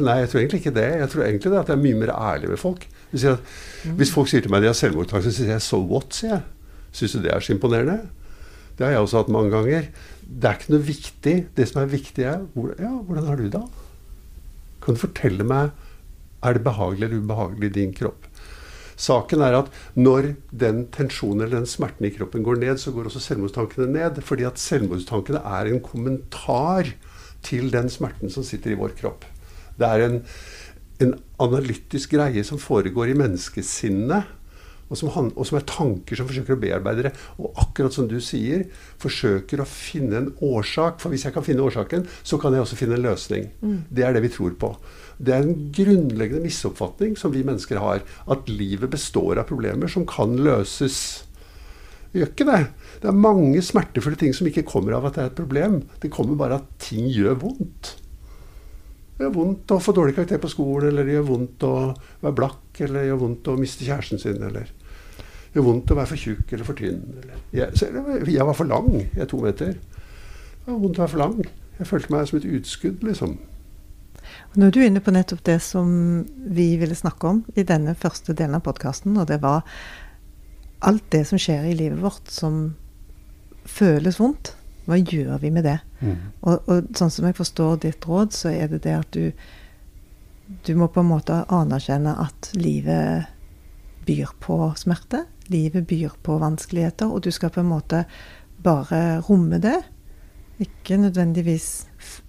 nei, 0.00 0.16
jeg 0.22 0.30
tror 0.30 0.40
egentlig 0.40 0.60
ikke 0.62 0.76
det. 0.76 0.86
Jeg 1.02 1.10
tror 1.12 1.26
egentlig 1.26 1.52
det 1.52 1.60
at 1.60 1.72
jeg 1.72 1.76
er 1.76 1.82
mye 1.82 1.98
mer 2.00 2.14
ærlig 2.14 2.50
med 2.52 2.60
folk. 2.60 2.86
Hvis, 3.10 3.26
jeg, 3.26 3.36
mm. 3.84 3.98
Hvis 3.98 4.14
folk 4.14 4.30
sier 4.30 4.44
til 4.44 4.52
meg 4.52 4.62
de 4.64 4.70
har 4.70 4.78
selvmordstanker, 4.78 5.26
så 5.26 5.36
sier 5.36 5.52
jeg 5.54 5.64
'so 5.64 5.80
what', 5.82 6.14
sier 6.14 6.36
jeg. 6.36 6.42
Syns 6.92 7.12
du 7.12 7.22
det 7.22 7.34
er 7.34 7.40
så 7.40 7.52
imponerende? 7.54 8.00
Det 8.78 8.86
har 8.86 8.92
jeg 8.94 9.04
også 9.04 9.22
hatt 9.22 9.28
mange 9.28 9.50
ganger. 9.52 9.90
Det 10.24 10.48
er 10.48 10.56
ikke 10.56 10.72
noe 10.72 10.86
viktig. 10.86 11.36
Det 11.56 11.68
som 11.68 11.82
er 11.82 11.92
viktig, 11.92 12.24
er 12.24 12.46
hvor, 12.54 12.74
ja, 12.78 12.90
hvordan 12.90 13.26
har 13.26 13.36
du 13.36 13.48
det? 13.48 13.62
Kan 14.80 14.96
du 14.96 15.00
fortelle 15.00 15.44
meg 15.44 15.70
er 16.42 16.56
det 16.56 16.64
behagelig 16.64 17.04
eller 17.04 17.20
ubehagelig 17.20 17.68
i 17.68 17.76
din 17.76 17.92
kropp? 17.92 18.26
Saken 19.00 19.40
er 19.44 19.56
at 19.56 19.68
når 19.96 20.34
den 20.52 20.86
tensjonen 20.92 21.44
eller 21.44 21.60
den 21.60 21.68
smerten 21.68 22.08
i 22.08 22.12
kroppen 22.12 22.44
går 22.44 22.60
ned, 22.60 22.80
så 22.80 22.92
går 22.92 23.08
også 23.08 23.22
selvmordstankene 23.24 23.88
ned. 23.92 24.20
Fordi 24.24 24.44
at 24.48 24.60
selvmordstankene 24.60 25.40
er 25.40 25.70
en 25.70 25.80
kommentar 25.84 26.92
til 27.44 27.70
den 27.72 27.88
smerten 27.92 28.32
som 28.32 28.44
sitter 28.44 28.74
i 28.74 28.80
vår 28.80 28.96
kropp. 29.00 29.24
Det 29.80 29.88
er 29.88 30.04
en, 30.06 30.20
en 31.00 31.16
analytisk 31.40 32.14
greie 32.18 32.44
som 32.46 32.60
foregår 32.60 33.12
i 33.12 33.16
menneskesinnet. 33.18 34.36
Og 34.90 34.98
som, 34.98 35.10
han, 35.14 35.28
og 35.38 35.46
som 35.46 35.54
er 35.60 35.66
tanker 35.70 36.18
som 36.18 36.26
forsøker 36.26 36.56
å 36.56 36.60
bearbeide 36.60 37.04
det. 37.06 37.12
Og 37.38 37.54
akkurat 37.62 37.94
som 37.94 38.08
du 38.10 38.16
sier, 38.24 38.64
forsøker 38.98 39.62
å 39.62 39.68
finne 39.70 40.18
en 40.18 40.32
årsak. 40.42 40.98
For 40.98 41.14
hvis 41.14 41.28
jeg 41.28 41.36
kan 41.36 41.46
finne 41.46 41.62
årsaken, 41.62 42.08
så 42.26 42.40
kan 42.42 42.56
jeg 42.56 42.64
også 42.64 42.78
finne 42.80 42.98
en 42.98 43.06
løsning. 43.06 43.46
Det 43.86 44.02
er 44.02 44.16
det 44.16 44.24
vi 44.26 44.32
tror 44.34 44.56
på. 44.58 44.72
Det 45.22 45.36
er 45.36 45.46
en 45.46 45.70
grunnleggende 45.76 46.42
misoppfatning 46.42 47.14
som 47.20 47.30
vi 47.30 47.46
mennesker 47.46 47.78
har. 47.78 48.02
At 48.26 48.50
livet 48.50 48.90
består 48.90 49.38
av 49.38 49.46
problemer 49.46 49.90
som 49.92 50.08
kan 50.10 50.34
løses. 50.42 50.98
Det 52.10 52.24
gjør 52.24 52.32
ikke 52.32 52.50
det. 52.50 52.60
Det 52.98 53.12
er 53.12 53.24
mange 53.28 53.62
smertefulle 53.62 54.18
ting 54.18 54.34
som 54.34 54.50
ikke 54.50 54.66
kommer 54.66 54.98
av 54.98 55.06
at 55.06 55.14
det 55.14 55.22
er 55.22 55.30
et 55.30 55.38
problem. 55.38 55.82
Det 56.02 56.10
kommer 56.10 56.40
bare 56.40 56.58
at 56.58 56.70
ting 56.82 57.06
gjør 57.14 57.38
vondt. 57.46 57.94
Det 59.20 59.26
gjør 59.26 59.32
vondt 59.34 59.72
å 59.74 59.76
få 59.84 59.92
dårlig 59.92 60.14
karakter 60.16 60.38
på 60.40 60.48
skolen, 60.48 60.86
eller 60.88 61.04
det 61.04 61.12
gjør 61.18 61.24
vondt 61.28 61.64
å 61.68 61.72
være 62.22 62.36
blakk, 62.38 62.78
eller 62.78 63.02
det 63.02 63.08
gjør 63.10 63.18
vondt 63.20 63.48
å 63.52 63.56
miste 63.60 63.84
kjæresten 63.84 64.22
sin, 64.22 64.38
eller 64.40 64.70
det 64.70 65.58
gjør 65.58 65.66
vondt 65.66 65.90
å 65.92 65.96
være 65.98 66.08
for 66.08 66.22
tjukk 66.22 66.54
eller 66.54 66.64
for 66.64 66.78
tynn. 66.78 67.02
Eller. 67.20 67.42
Jeg, 67.52 67.90
jeg, 68.32 68.46
var 68.48 68.56
for 68.56 68.70
lang. 68.70 68.86
Jeg 69.02 69.26
er 69.26 69.28
to 69.28 69.42
meter. 69.44 69.74
Det 69.74 70.70
var 70.70 70.78
vondt 70.86 70.96
å 70.96 71.02
være 71.02 71.12
for 71.12 71.20
lang. 71.20 71.34
Jeg 71.76 71.88
følte 71.90 72.14
meg 72.14 72.30
som 72.30 72.38
et 72.38 72.46
utskudd, 72.48 73.04
liksom. 73.10 73.34
Nå 74.56 74.70
er 74.70 74.72
du 74.72 74.80
inne 74.86 75.02
på 75.04 75.12
nettopp 75.12 75.44
det 75.50 75.58
som 75.68 75.92
vi 76.56 76.70
ville 76.80 76.96
snakke 76.96 77.34
om 77.34 77.42
i 77.60 77.66
denne 77.68 77.92
første 78.00 78.32
delen 78.32 78.56
av 78.56 78.64
podkasten, 78.64 79.20
og 79.20 79.28
det 79.28 79.42
var 79.44 79.68
alt 80.88 81.04
det 81.12 81.26
som 81.28 81.36
skjer 81.36 81.68
i 81.68 81.76
livet 81.76 82.00
vårt 82.00 82.32
som 82.32 82.70
føles 83.68 84.16
vondt. 84.16 84.54
Hva 84.90 84.98
gjør 84.98 85.38
vi 85.42 85.52
med 85.54 85.66
det? 85.68 85.78
Og, 86.42 86.66
og 86.66 86.88
sånn 86.98 87.12
som 87.14 87.28
jeg 87.28 87.38
forstår 87.38 87.80
ditt 87.84 88.06
råd, 88.08 88.34
så 88.34 88.50
er 88.50 88.70
det 88.72 88.82
det 88.88 88.96
at 88.98 89.10
du 89.14 89.30
Du 90.66 90.74
må 90.74 90.88
på 90.90 91.04
en 91.04 91.06
måte 91.12 91.44
anerkjenne 91.46 92.16
at 92.18 92.50
livet 92.58 93.28
byr 94.06 94.32
på 94.42 94.56
smerte. 94.76 95.24
Livet 95.46 95.86
byr 95.86 96.16
på 96.26 96.38
vanskeligheter, 96.42 97.06
og 97.06 97.22
du 97.22 97.30
skal 97.30 97.52
på 97.54 97.60
en 97.62 97.70
måte 97.70 98.04
bare 98.62 99.20
romme 99.28 99.60
det. 99.62 99.78
Ikke 100.58 100.96
nødvendigvis 100.96 101.86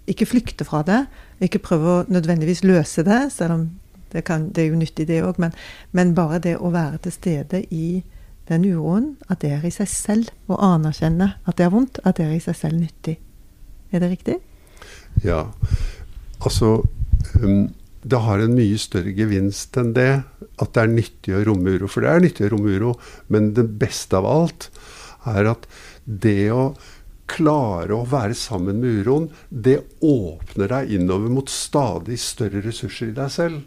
Ikke 0.08 0.26
flykte 0.26 0.66
fra 0.66 0.84
det. 0.84 1.06
Ikke 1.42 1.60
prøve 1.60 1.90
å 1.90 2.06
nødvendigvis 2.08 2.64
løse 2.64 3.04
det, 3.04 3.32
selv 3.32 3.54
om 3.54 3.70
det, 4.12 4.24
kan, 4.24 4.50
det 4.52 4.64
er 4.64 4.68
jo 4.70 4.80
nyttig, 4.80 5.08
det 5.08 5.24
òg. 5.24 5.40
Men, 5.40 5.54
men 5.92 6.16
bare 6.16 6.40
det 6.40 6.58
å 6.60 6.70
være 6.70 6.98
til 7.06 7.12
stede 7.16 7.64
i 7.74 8.04
den 8.52 8.68
uroen, 8.70 9.12
at 9.32 9.42
det 9.44 9.54
er 9.56 9.66
i 9.68 9.74
seg 9.74 9.90
selv. 9.90 10.32
Å 10.52 10.60
anerkjenne 10.76 11.34
at 11.48 11.58
det 11.58 11.68
er 11.68 11.74
vondt, 11.74 12.02
at 12.04 12.20
det 12.20 12.28
er 12.28 12.38
i 12.38 12.44
seg 12.44 12.58
selv 12.60 12.82
nyttig. 12.82 13.18
Er 13.92 14.04
det 14.04 14.12
riktig? 14.14 14.40
Ja. 15.26 15.46
Altså 16.42 16.82
um, 17.42 17.70
Det 18.02 18.22
har 18.26 18.42
en 18.42 18.56
mye 18.58 18.80
større 18.82 19.12
gevinst 19.14 19.78
enn 19.78 19.92
det 19.94 20.24
at 20.62 20.72
det 20.74 20.82
er 20.84 20.96
nyttig 20.96 21.36
å 21.38 21.44
romme 21.46 21.76
uro. 21.76 21.90
For 21.92 22.04
det 22.04 22.14
er 22.14 22.24
nyttig 22.24 22.48
å 22.48 22.56
romme 22.56 22.74
uro, 22.74 22.96
men 23.30 23.52
det 23.58 23.68
beste 23.82 24.18
av 24.18 24.30
alt 24.30 24.72
er 25.30 25.52
at 25.52 25.68
det 26.06 26.50
å 26.54 26.72
klare 27.32 27.96
å 27.96 28.08
være 28.10 28.36
sammen 28.36 28.82
med 28.82 29.04
uroen, 29.04 29.30
det 29.50 29.80
åpner 30.04 30.72
deg 30.74 30.96
innover 30.98 31.32
mot 31.32 31.52
stadig 31.52 32.18
større 32.20 32.64
ressurser 32.66 33.12
i 33.12 33.16
deg 33.16 33.32
selv. 33.32 33.62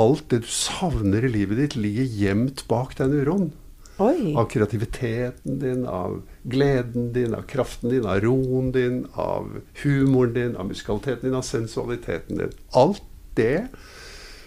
Alt 0.00 0.30
det 0.32 0.44
du 0.44 0.50
savner 0.52 1.24
i 1.24 1.32
livet 1.32 1.60
ditt, 1.60 1.76
ligger 1.80 2.16
gjemt 2.22 2.64
bak 2.70 2.96
den 3.00 3.16
uroen. 3.16 3.50
Oi. 3.98 4.34
Av 4.36 4.44
kreativiteten 4.52 5.58
din, 5.62 5.86
av 5.88 6.18
gleden 6.42 7.12
din, 7.14 7.34
av 7.34 7.46
kraften 7.48 7.90
din, 7.90 8.04
av 8.06 8.20
roen 8.20 8.72
din, 8.72 9.06
av 9.14 9.48
humoren 9.82 10.34
din, 10.34 10.56
av 10.56 10.68
musikaliteten 10.68 11.30
din, 11.30 11.36
av 11.38 11.46
sensualiteten 11.46 12.42
din. 12.42 12.52
Alt 12.76 13.02
det 13.36 13.68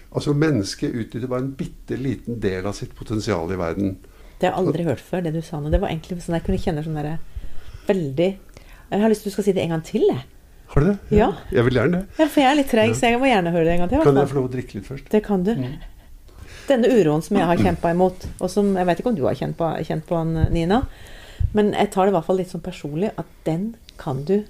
Altså, 0.09 0.33
mennesket 0.33 0.89
utnytter 0.89 1.29
bare 1.29 1.43
en 1.45 1.51
bitte 1.53 1.93
liten 1.97 2.39
del 2.41 2.65
av 2.65 2.73
sitt 2.73 2.95
potensial 2.97 3.51
i 3.53 3.57
verden. 3.59 3.91
Det 4.39 4.47
har 4.47 4.55
jeg 4.55 4.63
aldri 4.63 4.85
hørt 4.87 5.03
før, 5.05 5.21
det 5.21 5.35
du 5.35 5.41
sa 5.45 5.59
nå. 5.61 5.69
Det 5.69 5.81
var 5.83 5.91
egentlig 5.91 6.17
sånn 6.23 6.37
jeg 6.39 6.45
kunne 6.47 6.61
kjenne 6.63 6.83
sånn 6.85 6.97
derre 6.97 7.19
veldig 7.89 8.29
Jeg 8.89 9.01
har 9.03 9.11
lyst 9.11 9.21
til 9.21 9.29
du 9.29 9.35
skal 9.35 9.45
si 9.45 9.53
det 9.53 9.61
en 9.67 9.75
gang 9.75 9.83
til, 9.85 10.07
jeg. 10.09 10.23
Har 10.73 10.81
du 10.81 10.87
det? 10.89 10.97
Ja. 11.13 11.29
Jeg 11.53 11.65
vil 11.67 11.77
gjerne 11.77 11.99
det. 11.99 12.17
Ja, 12.17 12.25
for 12.25 12.41
jeg 12.41 12.49
er 12.49 12.57
litt 12.57 12.71
treg, 12.73 12.95
så 12.97 13.09
jeg 13.09 13.21
må 13.21 13.29
gjerne 13.29 13.53
høre 13.53 13.67
det 13.67 13.75
en 13.75 13.83
gang 13.83 13.91
til. 13.91 14.01
Kan 14.05 14.17
jeg 14.17 14.31
få 14.31 14.39
lov 14.39 14.49
å 14.49 14.51
drikke 14.53 14.77
litt 14.79 14.89
først? 14.89 15.09
Det 15.13 15.21
kan 15.25 15.45
du. 15.45 15.53
Denne 16.69 16.91
uroen 16.93 17.23
som 17.25 17.39
jeg 17.39 17.49
har 17.49 17.61
kjempa 17.61 17.93
imot, 17.95 18.27
og 18.37 18.51
som 18.51 18.75
jeg 18.77 18.87
vet 18.87 19.01
ikke 19.01 19.11
om 19.11 19.17
du 19.17 19.25
har 19.25 19.37
kjent 19.37 19.57
på, 19.57 19.69
kjent 19.87 20.05
på 20.09 20.21
Nina, 20.53 20.83
men 21.57 21.73
jeg 21.73 21.89
tar 21.93 22.05
det 22.05 22.13
i 22.13 22.17
hvert 22.17 22.27
fall 22.27 22.37
litt 22.41 22.51
sånn 22.51 22.63
personlig, 22.65 23.09
at 23.17 23.29
den 23.47 23.73
kan 23.99 24.23
du 24.27 24.41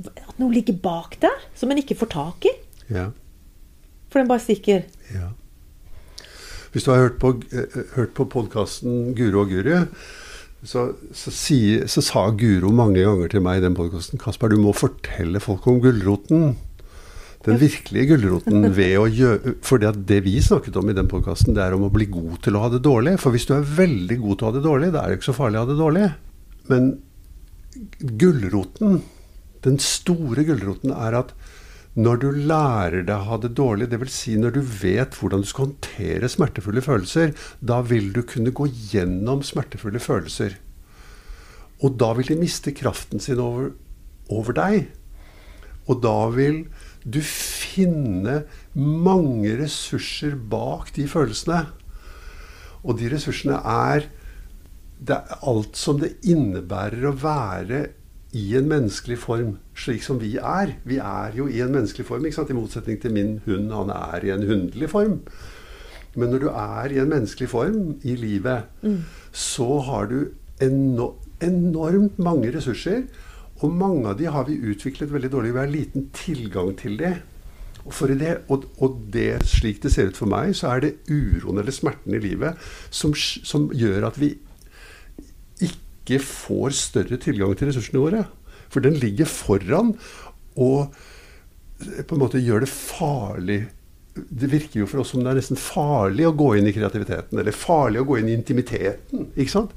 At 0.00 0.38
noe 0.40 0.48
ligger 0.54 0.78
bak 0.80 1.18
der 1.20 1.42
som 1.58 1.68
en 1.68 1.76
ikke 1.76 1.98
får 2.00 2.08
tak 2.14 2.46
i. 2.48 2.52
Ja. 2.88 3.10
For 4.08 4.22
den 4.22 4.30
bare 4.30 4.40
stikker. 4.40 4.86
ja. 5.12 5.34
Hvis 6.72 6.86
du 6.86 6.92
har 6.92 7.02
hørt 7.02 7.18
på, 7.18 7.34
eh, 7.52 7.78
hørt 7.96 8.14
på 8.14 8.24
podkasten 8.30 9.14
Guro 9.18 9.42
og 9.42 9.50
Guri, 9.50 9.74
så, 10.62 10.92
så, 11.12 11.32
si, 11.32 11.80
så 11.88 12.02
sa 12.04 12.28
Guro 12.36 12.70
mange 12.72 13.02
ganger 13.02 13.32
til 13.32 13.42
meg 13.42 13.58
i 13.58 13.64
den 13.64 13.74
podkasten 13.74 14.20
Kasper, 14.22 14.52
du 14.52 14.60
må 14.60 14.74
fortelle 14.76 15.40
folk 15.42 15.66
om 15.70 15.80
gulroten. 15.82 16.54
Den 17.46 17.60
virkelige 17.60 18.10
gulroten 18.12 18.66
ved 18.78 18.96
å 19.00 19.06
gjøre 19.08 19.54
For 19.64 19.80
det, 19.80 19.94
det 20.08 20.18
vi 20.26 20.34
snakket 20.44 20.76
om 20.76 20.90
i 20.92 20.96
den 20.96 21.08
podkasten, 21.10 21.54
det 21.56 21.62
er 21.64 21.76
om 21.76 21.86
å 21.86 21.92
bli 21.92 22.08
god 22.12 22.40
til 22.44 22.58
å 22.58 22.64
ha 22.64 22.72
det 22.72 22.82
dårlig. 22.84 23.16
For 23.22 23.34
hvis 23.34 23.48
du 23.48 23.54
er 23.56 23.70
veldig 23.78 24.18
god 24.20 24.34
til 24.34 24.46
å 24.46 24.50
ha 24.50 24.56
det 24.58 24.66
dårlig, 24.66 24.90
da 24.92 25.04
er 25.04 25.12
det 25.12 25.20
ikke 25.20 25.30
så 25.30 25.38
farlig 25.38 25.60
å 25.60 25.64
ha 25.64 25.70
det 25.70 25.78
dårlig. 25.80 26.10
Men 26.70 26.90
gulroten, 28.20 29.00
den 29.64 29.80
store 29.82 30.44
gulroten, 30.48 30.92
er 30.92 31.16
at 31.22 31.34
når 31.98 32.20
du 32.22 32.28
lærer 32.46 33.02
deg 33.02 33.16
å 33.16 33.26
ha 33.32 33.38
det 33.42 33.50
dårlig, 33.58 33.88
dvs. 33.90 34.14
Si 34.14 34.36
når 34.38 34.54
du 34.54 34.60
vet 34.62 35.16
hvordan 35.18 35.42
du 35.42 35.48
skal 35.50 35.66
håndtere 35.66 36.30
smertefulle 36.30 36.84
følelser, 36.84 37.32
da 37.58 37.80
vil 37.82 38.12
du 38.14 38.22
kunne 38.22 38.52
gå 38.54 38.68
gjennom 38.92 39.42
smertefulle 39.46 40.02
følelser. 40.02 40.54
Og 41.80 41.96
da 41.98 42.12
vil 42.14 42.30
de 42.30 42.38
miste 42.38 42.72
kraften 42.76 43.22
sin 43.22 43.40
over, 43.42 43.72
over 44.30 44.54
deg. 44.54 44.90
Og 45.88 45.98
da 46.04 46.16
vil 46.36 46.62
du 47.04 47.20
finne 47.24 48.42
mange 48.74 49.54
ressurser 49.60 50.36
bak 50.36 50.92
de 50.96 51.06
følelsene. 51.08 51.64
Og 52.84 52.98
de 53.00 53.10
ressursene 53.12 53.60
er, 53.60 54.08
det 55.00 55.16
er 55.16 55.40
alt 55.48 55.78
som 55.80 56.00
det 56.00 56.16
innebærer 56.28 57.08
å 57.08 57.16
være 57.16 57.86
i 58.36 58.44
en 58.54 58.68
menneskelig 58.70 59.18
form, 59.24 59.54
slik 59.74 60.04
som 60.06 60.20
vi 60.20 60.36
er. 60.38 60.76
Vi 60.86 61.00
er 61.02 61.34
jo 61.36 61.48
i 61.50 61.62
en 61.64 61.72
menneskelig 61.74 62.06
form, 62.06 62.26
i 62.28 62.56
motsetning 62.56 63.00
til 63.02 63.14
min 63.16 63.40
hund. 63.46 63.72
Han 63.74 63.90
er 63.90 64.26
i 64.26 64.34
en 64.34 64.46
hundelig 64.46 64.92
form. 64.92 65.18
Men 66.14 66.32
når 66.32 66.44
du 66.44 66.48
er 66.50 66.92
i 66.92 67.00
en 67.02 67.10
menneskelig 67.10 67.48
form 67.50 67.96
i 68.02 68.14
livet, 68.18 68.70
så 69.32 69.80
har 69.86 70.10
du 70.10 70.30
enormt 70.60 72.18
mange 72.18 72.52
ressurser. 72.54 73.04
Og 73.60 73.72
mange 73.76 74.08
av 74.08 74.16
de 74.16 74.28
har 74.32 74.46
vi 74.48 74.60
utviklet 74.72 75.12
veldig 75.12 75.30
dårlig. 75.32 75.52
Vi 75.52 75.60
har 75.60 75.72
liten 75.72 76.08
tilgang 76.16 76.72
til 76.80 76.96
de. 77.00 77.14
Og, 77.84 77.96
det, 78.20 78.34
og, 78.52 78.66
og 78.80 78.98
det, 79.12 79.40
slik 79.48 79.80
det 79.82 79.92
ser 79.94 80.10
ut 80.10 80.18
for 80.20 80.30
meg, 80.30 80.52
så 80.56 80.74
er 80.74 80.84
det 80.84 80.92
uroen 81.08 81.62
eller 81.62 81.74
smerten 81.74 82.14
i 82.16 82.20
livet 82.20 82.60
som, 82.92 83.14
som 83.16 83.70
gjør 83.72 84.10
at 84.10 84.20
vi 84.20 84.34
ikke 85.64 86.20
får 86.24 86.76
større 86.76 87.20
tilgang 87.20 87.56
til 87.56 87.70
ressursene 87.70 88.02
våre. 88.02 88.24
For 88.70 88.84
den 88.84 88.98
ligger 89.00 89.28
foran 89.28 89.94
og 90.60 90.92
på 91.80 92.16
en 92.16 92.20
måte 92.20 92.42
gjør 92.42 92.60
det 92.66 92.68
farlig 92.68 93.60
Det 94.12 94.50
virker 94.52 94.82
jo 94.82 94.88
for 94.90 95.00
oss 95.00 95.14
som 95.14 95.22
det 95.24 95.30
er 95.30 95.38
nesten 95.38 95.56
farlig 95.56 96.26
å 96.28 96.34
gå 96.36 96.50
inn 96.58 96.68
i 96.68 96.74
kreativiteten. 96.76 97.38
Eller 97.40 97.56
farlig 97.56 98.02
å 98.02 98.08
gå 98.08 98.18
inn 98.20 98.28
i 98.28 98.36
intimiteten. 98.36 99.30
ikke 99.32 99.54
sant? 99.54 99.72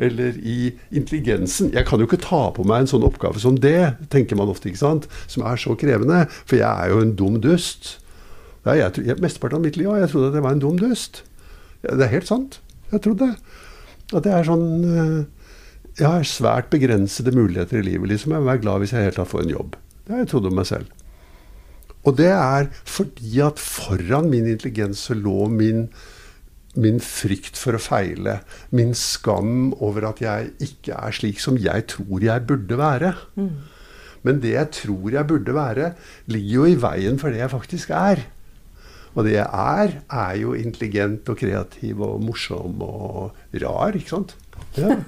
Eller 0.00 0.38
i 0.40 0.72
intelligensen. 0.90 1.72
Jeg 1.74 1.84
kan 1.88 2.00
jo 2.00 2.08
ikke 2.08 2.22
ta 2.22 2.46
på 2.56 2.64
meg 2.66 2.84
en 2.84 2.92
sånn 2.94 3.04
oppgave 3.06 3.42
som 3.42 3.58
det, 3.60 3.92
tenker 4.12 4.38
man 4.38 4.50
ofte, 4.50 4.70
ikke 4.70 4.80
sant? 4.80 5.08
som 5.30 5.44
er 5.46 5.60
så 5.60 5.76
krevende. 5.78 6.24
For 6.46 6.58
jeg 6.60 6.70
er 6.70 6.94
jo 6.94 7.02
en 7.04 7.12
dum 7.18 7.36
dust. 7.44 7.98
Ja, 8.64 8.76
jeg, 8.78 9.04
jeg, 9.04 9.18
mesteparten 9.22 9.58
av 9.58 9.66
mitt 9.66 9.76
liv 9.76 9.88
ja, 9.90 9.98
jeg 10.04 10.12
trodde 10.12 10.30
at 10.30 10.38
jeg 10.38 10.46
var 10.46 10.56
en 10.56 10.64
dum 10.64 10.80
dust. 10.80 11.22
Ja, 11.82 11.96
det 11.98 12.06
er 12.06 12.14
helt 12.16 12.30
sant. 12.30 12.60
Jeg 12.92 13.04
trodde 13.04 13.28
det. 13.32 13.60
At 14.12 14.26
jeg 14.28 14.34
er 14.36 14.44
sånn 14.46 14.66
eh, 14.84 15.20
Jeg 15.98 16.08
har 16.08 16.26
svært 16.28 16.68
begrensede 16.72 17.34
muligheter 17.34 17.80
i 17.80 17.86
livet. 17.86 18.08
liksom. 18.12 18.32
Jeg 18.32 18.44
må 18.44 18.50
være 18.52 18.64
glad 18.64 18.82
hvis 18.82 18.94
jeg 18.94 19.00
i 19.00 19.04
det 19.04 19.10
hele 19.10 19.20
tatt 19.20 19.32
får 19.32 19.44
en 19.44 19.56
jobb. 19.56 19.78
Det 20.02 20.14
har 20.14 20.22
jeg 20.22 20.32
trodd 20.32 20.48
om 20.48 20.56
meg 20.56 20.68
selv. 20.68 20.98
Og 22.02 22.16
det 22.18 22.30
er 22.34 22.70
fordi 22.88 23.42
at 23.44 23.60
foran 23.62 24.30
min 24.30 24.48
intelligens 24.50 25.04
lå 25.14 25.46
min, 25.52 25.84
min 26.78 27.00
frykt 27.04 27.58
for 27.60 27.76
å 27.76 27.82
feile. 27.82 28.40
Min 28.72 28.94
skam 28.96 29.72
over 29.82 30.08
at 30.12 30.22
jeg 30.24 30.52
ikke 30.64 30.96
er 30.96 31.16
slik 31.16 31.42
som 31.42 31.58
jeg 31.60 31.86
tror 31.92 32.24
jeg 32.24 32.46
burde 32.48 32.78
være. 32.80 33.14
Men 34.22 34.38
det 34.40 34.54
jeg 34.54 34.70
tror 34.78 35.10
jeg 35.12 35.28
burde 35.28 35.54
være, 35.56 35.92
ligger 36.30 36.54
jo 36.54 36.68
i 36.70 36.78
veien 36.80 37.18
for 37.20 37.34
det 37.34 37.42
jeg 37.42 37.52
faktisk 37.52 37.90
er. 37.96 38.24
Og 39.12 39.26
det 39.26 39.34
jeg 39.34 39.44
er, 39.44 39.98
er 40.08 40.36
jo 40.40 40.54
intelligent 40.56 41.28
og 41.28 41.36
kreativ 41.42 42.00
og 42.00 42.22
morsom 42.24 42.80
og 42.86 43.58
rar, 43.60 43.98
ikke 43.98 44.14
sant? 44.14 44.36
Ja. 44.78 44.96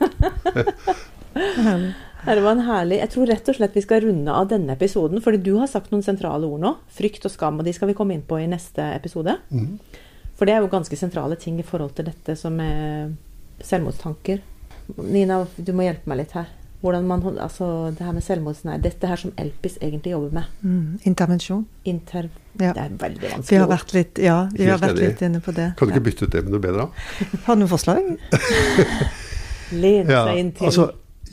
Det 2.24 2.40
var 2.40 2.54
en 2.54 2.64
herlig 2.64 2.98
Jeg 3.02 3.10
tror 3.12 3.28
rett 3.28 3.48
og 3.50 3.56
slett 3.58 3.74
vi 3.76 3.82
skal 3.84 4.04
runde 4.06 4.32
av 4.32 4.46
denne 4.48 4.72
episoden, 4.72 5.20
fordi 5.20 5.42
du 5.44 5.58
har 5.58 5.68
sagt 5.68 5.90
noen 5.92 6.04
sentrale 6.06 6.48
ord 6.48 6.62
nå. 6.62 6.70
Frykt 6.96 7.26
og 7.28 7.32
skam, 7.34 7.58
og 7.60 7.68
de 7.68 7.74
skal 7.76 7.90
vi 7.90 7.96
komme 7.98 8.16
inn 8.16 8.24
på 8.24 8.38
i 8.40 8.46
neste 8.48 8.86
episode. 8.94 9.36
For 10.34 10.46
det 10.48 10.54
er 10.56 10.64
jo 10.64 10.70
ganske 10.72 10.96
sentrale 10.98 11.36
ting 11.38 11.58
i 11.60 11.66
forhold 11.66 11.94
til 11.94 12.08
dette 12.08 12.34
som 12.36 12.58
er 12.60 13.12
selvmordstanker. 13.64 14.40
Nina, 14.98 15.44
du 15.56 15.72
må 15.72 15.86
hjelpe 15.86 16.10
meg 16.10 16.24
litt 16.24 16.34
her. 16.36 16.48
Hvordan 16.84 17.06
man, 17.08 17.22
altså 17.40 17.66
det 17.96 18.04
her 18.04 18.12
med 18.12 18.20
selvmordsnær, 18.26 18.80
Dette 18.84 19.08
her 19.08 19.16
som 19.16 19.30
Elpis 19.40 19.78
egentlig 19.80 20.10
jobber 20.12 20.34
med. 20.36 20.50
Mm, 20.60 20.98
intervensjon. 21.08 21.62
Inter... 21.88 22.26
Ja. 22.60 22.72
Det 22.76 22.82
er 22.84 22.90
veldig 23.00 23.22
Vi 23.22 23.30
vanskelig. 23.32 23.60
har 23.62 23.70
vært 23.70 23.94
litt, 23.96 24.18
ja, 24.22 24.34
vi 24.52 24.66
har 24.68 24.78
vært 24.82 24.98
litt 25.00 25.22
inne 25.26 25.40
på 25.42 25.50
det. 25.56 25.70
Kan 25.78 25.88
du 25.88 25.94
ikke 25.94 26.04
bytte 26.10 26.28
ut 26.28 26.34
det 26.36 26.42
med 26.44 26.52
noe 26.54 26.62
bedre? 26.62 26.84
da? 26.84 27.30
Har 27.46 27.56
du 27.56 27.62
noen 27.64 27.70
forslag? 27.72 28.04
Lene 29.74 30.12
Ja, 30.12 30.20
seg 30.28 30.38
inn 30.42 30.52
til 30.54 30.68
altså, 30.68 30.84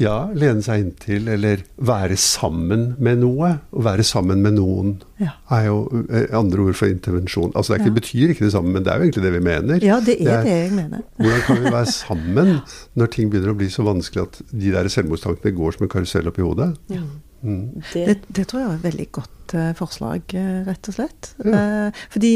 ja, 0.01 0.15
lene 0.33 0.63
seg 0.65 0.81
inntil, 0.85 1.27
eller 1.31 1.61
være 1.77 2.17
sammen 2.19 2.87
med 2.99 3.21
noe. 3.21 3.51
Å 3.71 3.83
være 3.85 4.03
sammen 4.07 4.41
med 4.43 4.55
noen 4.57 4.95
Ja. 5.21 5.35
er 5.53 5.67
jo 5.67 5.77
eh, 6.09 6.25
andre 6.37 6.65
ord 6.65 6.75
for 6.79 6.89
intervensjon. 6.89 7.51
Altså, 7.53 7.73
det, 7.73 7.77
er 7.77 7.83
ikke, 7.83 7.89
Ja. 7.89 7.93
det 7.93 8.01
betyr 8.01 8.33
ikke 8.33 8.45
det 8.47 8.53
samme, 8.55 8.73
men 8.73 8.83
det 8.83 8.91
er 8.93 8.97
jo 8.99 9.05
egentlig 9.07 9.23
det 9.27 9.33
vi 9.37 9.43
mener. 9.45 9.83
Ja, 9.85 9.99
det 9.99 10.15
er 10.19 10.23
Det 10.25 10.33
er- 10.33 10.43
det 10.43 10.57
jeg 10.57 10.71
mener. 10.79 11.03
Hvordan 11.21 11.41
kan 11.47 11.63
vi 11.63 11.71
være 11.77 11.91
sammen 11.93 12.61
når 12.97 13.11
ting 13.11 13.29
begynner 13.31 13.53
å 13.53 13.57
bli 13.57 13.69
så 13.69 13.83
vanskelig 13.85 14.23
at 14.27 14.41
de 14.51 14.71
der 14.71 14.89
selvmordstankene 14.89 15.55
går 15.55 15.77
som 15.77 15.83
en 15.85 15.89
karusell 15.95 16.27
opp 16.27 16.39
i 16.39 16.41
hodet? 16.47 16.77
ja. 16.89 17.01
Mm. 17.43 17.81
det, 17.93 18.19
Det, 18.31 18.43
tror 18.47 18.59
jeg 18.61 18.69
er 18.69 18.73
et 18.75 18.83
veldig 18.83 19.05
godt 19.17 19.53
uh, 19.57 19.71
forslag, 19.73 20.21
uh, 20.37 20.59
rett 20.67 20.87
og 20.91 20.93
slett. 20.93 21.31
Ja. 21.43 21.87
Eh, 21.87 22.01
fordi 22.13 22.33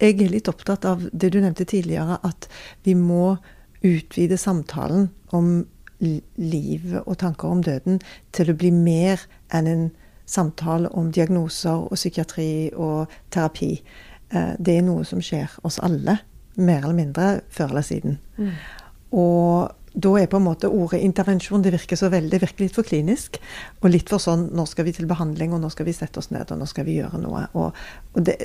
jeg 0.00 0.16
er 0.20 0.32
litt 0.32 0.48
opptatt 0.50 0.84
av 0.84 1.04
det 1.14 1.30
du 1.30 1.38
nevnte 1.38 1.62
tidligere, 1.64 2.16
at 2.26 2.48
vi 2.82 2.94
må 2.98 3.38
utvide 3.86 4.34
samtalen 4.38 5.10
om 5.32 5.64
livet 6.02 7.02
og 7.06 7.18
tanker 7.22 7.48
om 7.48 7.62
døden 7.62 8.00
til 8.34 8.50
å 8.50 8.56
bli 8.58 8.72
mer 8.74 9.22
enn 9.54 9.70
en 9.70 9.84
samtale 10.28 10.90
om 10.96 11.10
diagnoser 11.12 11.86
og 11.88 11.98
psykiatri 11.98 12.72
og 12.78 13.12
terapi. 13.34 13.74
Eh, 14.32 14.54
det 14.58 14.78
er 14.78 14.86
noe 14.86 15.04
som 15.08 15.22
skjer 15.22 15.58
oss 15.66 15.80
alle, 15.82 16.18
mer 16.56 16.82
eller 16.82 16.98
mindre, 16.98 17.28
før 17.52 17.72
eller 17.72 17.86
siden. 17.86 18.18
Og 19.12 19.72
da 19.92 20.12
er 20.16 20.28
på 20.30 20.38
en 20.40 20.46
måte 20.46 20.70
ordet 20.72 21.02
intervensjon 21.04 21.62
det 21.64 21.74
virker 21.74 21.98
så 22.00 22.08
veldig, 22.12 22.38
virker 22.40 22.64
litt 22.64 22.76
for 22.76 22.86
klinisk. 22.88 23.36
Og 23.82 23.90
litt 23.92 24.08
for 24.08 24.22
sånn 24.22 24.46
nå 24.56 24.64
skal 24.68 24.86
vi 24.88 24.94
til 24.96 25.08
behandling, 25.10 25.52
og 25.52 25.60
nå 25.60 25.68
skal 25.72 25.88
vi 25.88 25.96
sette 25.96 26.22
oss 26.22 26.30
ned, 26.32 26.48
og 26.48 26.62
nå 26.62 26.68
skal 26.70 26.86
vi 26.88 26.96
gjøre 27.00 27.20
noe. 27.20 27.44
Og, 27.52 27.76
og 28.16 28.24
det, 28.28 28.38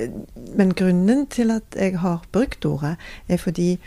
men 0.60 0.76
grunnen 0.76 1.26
til 1.32 1.56
at 1.56 1.78
jeg 1.80 1.96
har 2.04 2.26
brukt 2.36 2.68
ordet, 2.68 2.98
er 3.32 3.40
fordi 3.40 3.78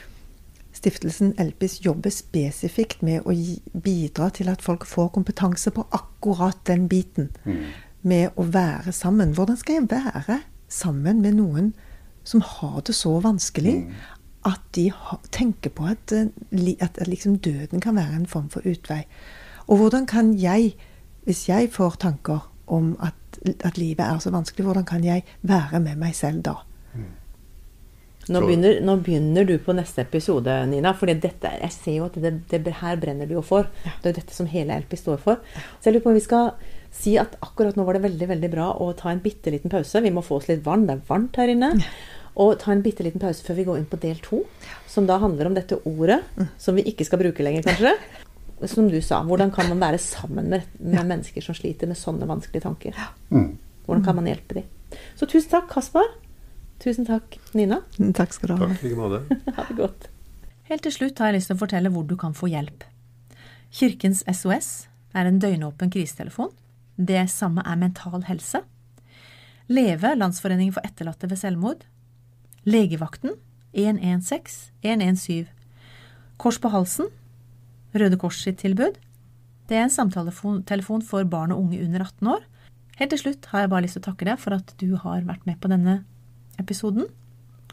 Stiftelsen 0.80 1.34
Elpis 1.38 1.80
jobber 1.84 2.08
spesifikt 2.08 3.02
med 3.04 3.26
å 3.28 3.34
bidra 3.84 4.30
til 4.32 4.48
at 4.48 4.62
folk 4.64 4.86
får 4.88 5.10
kompetanse 5.12 5.68
på 5.76 5.84
akkurat 5.92 6.56
den 6.64 6.86
biten. 6.88 7.28
Med 8.00 8.30
å 8.40 8.46
være 8.48 8.92
sammen. 8.96 9.34
Hvordan 9.36 9.58
skal 9.60 9.74
jeg 9.76 9.90
være 9.90 10.38
sammen 10.72 11.20
med 11.20 11.36
noen 11.36 11.74
som 12.24 12.40
har 12.40 12.80
det 12.86 12.94
så 12.96 13.18
vanskelig 13.20 13.90
at 14.48 14.62
de 14.72 14.86
tenker 15.36 15.68
på 15.76 15.84
at, 15.84 16.12
eh, 16.16 16.32
at, 16.80 16.96
at 16.96 17.08
liksom 17.08 17.36
døden 17.44 17.80
kan 17.80 17.96
være 18.00 18.22
en 18.22 18.26
form 18.26 18.48
for 18.48 18.64
utvei? 18.64 19.04
Og 19.68 19.76
hvordan 19.76 20.06
kan 20.06 20.32
jeg, 20.40 20.72
hvis 21.28 21.48
jeg 21.48 21.68
får 21.72 22.00
tanker 22.00 22.48
om 22.66 22.96
at, 23.04 23.14
at 23.64 23.76
livet 23.76 24.06
er 24.06 24.18
så 24.18 24.32
vanskelig, 24.32 24.64
hvordan 24.64 24.88
kan 24.88 25.04
jeg 25.04 25.24
være 25.42 25.80
med 25.80 26.00
meg 26.00 26.16
selv 26.16 26.40
da? 26.42 26.56
Nå 28.30 28.38
Så- 28.40 28.46
begynner, 28.46 28.80
nå 28.86 28.94
begynner 29.02 29.46
du 29.46 29.56
på 29.58 29.74
neste 29.74 30.04
episode, 30.04 30.52
Nina. 30.70 30.92
For 30.94 31.06
jeg 31.10 31.20
ser 31.74 31.96
jo 31.96 32.04
at 32.06 32.14
det, 32.14 32.46
det, 32.48 32.74
her 32.80 32.96
brenner 32.96 33.26
du 33.26 33.34
jo 33.34 33.42
for. 33.42 33.66
Det 33.84 34.06
er 34.06 34.12
jo 34.12 34.20
dette 34.20 34.34
som 34.36 34.46
hele 34.46 34.76
LP 34.78 34.94
står 34.96 35.18
for. 35.18 35.40
Så 35.80 35.90
jeg 35.90 35.94
lurer 35.94 36.04
på 36.04 36.12
om 36.12 36.18
vi 36.20 36.20
skal 36.24 36.52
si 36.94 37.16
at 37.18 37.36
akkurat 37.42 37.76
nå 37.78 37.84
var 37.86 37.94
det 37.98 38.02
veldig 38.06 38.28
veldig 38.28 38.50
bra 38.52 38.68
å 38.78 38.92
ta 38.98 39.10
en 39.10 39.20
bitte 39.22 39.50
liten 39.50 39.70
pause. 39.70 40.02
Vi 40.02 40.10
må 40.14 40.22
få 40.22 40.38
oss 40.38 40.48
litt 40.50 40.62
vann. 40.64 40.86
Det 40.86 40.96
er 40.96 41.04
varmt 41.08 41.36
her 41.36 41.50
inne. 41.52 41.72
Og 42.40 42.56
ta 42.62 42.70
en 42.72 42.82
bitte 42.82 43.02
liten 43.02 43.20
pause 43.20 43.42
før 43.42 43.56
vi 43.58 43.64
går 43.66 43.78
inn 43.80 43.86
på 43.90 43.98
del 44.00 44.16
to, 44.22 44.44
som 44.86 45.06
da 45.06 45.18
handler 45.18 45.50
om 45.50 45.54
dette 45.58 45.80
ordet, 45.84 46.20
som 46.62 46.76
vi 46.78 46.84
ikke 46.86 47.04
skal 47.04 47.18
bruke 47.18 47.42
lenger, 47.42 47.66
kanskje. 47.66 47.96
som 48.70 48.88
du 48.88 49.00
sa, 49.00 49.22
hvordan 49.24 49.50
kan 49.52 49.68
man 49.68 49.80
være 49.80 49.98
sammen 49.98 50.48
med, 50.52 50.62
med 50.78 51.06
mennesker 51.08 51.42
som 51.42 51.54
sliter 51.54 51.88
med 51.88 51.96
sånne 51.98 52.28
vanskelige 52.28 52.62
tanker? 52.62 52.94
Mm. 53.30 53.56
Hvordan 53.86 54.04
kan 54.04 54.14
man 54.16 54.26
hjelpe 54.30 54.54
dem? 54.60 54.64
Så 55.16 55.26
tusen 55.26 55.50
takk, 55.50 55.68
Kaspar. 55.72 56.06
Tusen 56.80 57.04
takk, 57.04 57.36
Nina. 57.52 57.82
Takk 58.16 58.32
skal 58.32 58.52
du 58.52 58.54
ha. 58.56 58.70
Takk 58.70 58.84
i 58.84 58.88
like 58.88 58.96
måte. 58.96 59.20
Ha 59.56 59.66
det 59.68 59.76
godt. 59.76 60.08
Helt 60.70 60.84
til 60.86 60.94
slutt 60.94 61.18
har 61.20 61.28
jeg 61.28 61.40
lyst 61.40 61.50
til 61.50 61.58
å 61.58 61.60
fortelle 61.60 61.92
hvor 61.92 62.06
du 62.08 62.14
kan 62.16 62.32
få 62.36 62.48
hjelp. 62.48 62.86
Kirkens 63.74 64.22
SOS 64.24 64.88
er 65.12 65.28
en 65.28 65.40
døgnåpen 65.42 65.92
krisetelefon. 65.92 66.52
Det 66.96 67.26
samme 67.32 67.64
er 67.68 67.76
Mental 67.80 68.24
Helse. 68.28 68.62
Leve, 69.70 70.14
Landsforeningen 70.16 70.74
for 70.74 70.86
etterlatte 70.86 71.28
ved 71.30 71.40
selvmord. 71.42 71.84
Legevakten 72.64 73.36
116 73.76 74.72
117. 74.82 75.50
Kors 76.40 76.58
på 76.58 76.70
halsen, 76.72 77.10
Røde 77.92 78.16
Kors 78.18 78.40
sitt 78.40 78.62
tilbud. 78.62 78.96
Det 79.68 79.76
er 79.76 79.84
en 79.84 79.92
samtaletelefon 79.92 81.04
for 81.06 81.28
barn 81.28 81.52
og 81.52 81.66
unge 81.66 81.82
under 81.84 82.06
18 82.06 82.32
år. 82.32 82.46
Helt 82.96 83.12
til 83.12 83.20
slutt 83.20 83.50
har 83.52 83.66
jeg 83.66 83.72
bare 83.74 83.84
lyst 83.84 83.98
til 83.98 84.02
å 84.02 84.08
takke 84.08 84.30
deg 84.30 84.40
for 84.40 84.56
at 84.56 84.72
du 84.80 84.96
har 85.02 85.28
vært 85.28 85.44
med 85.48 85.60
på 85.60 85.70
denne 85.72 86.00
episoden, 86.62 87.10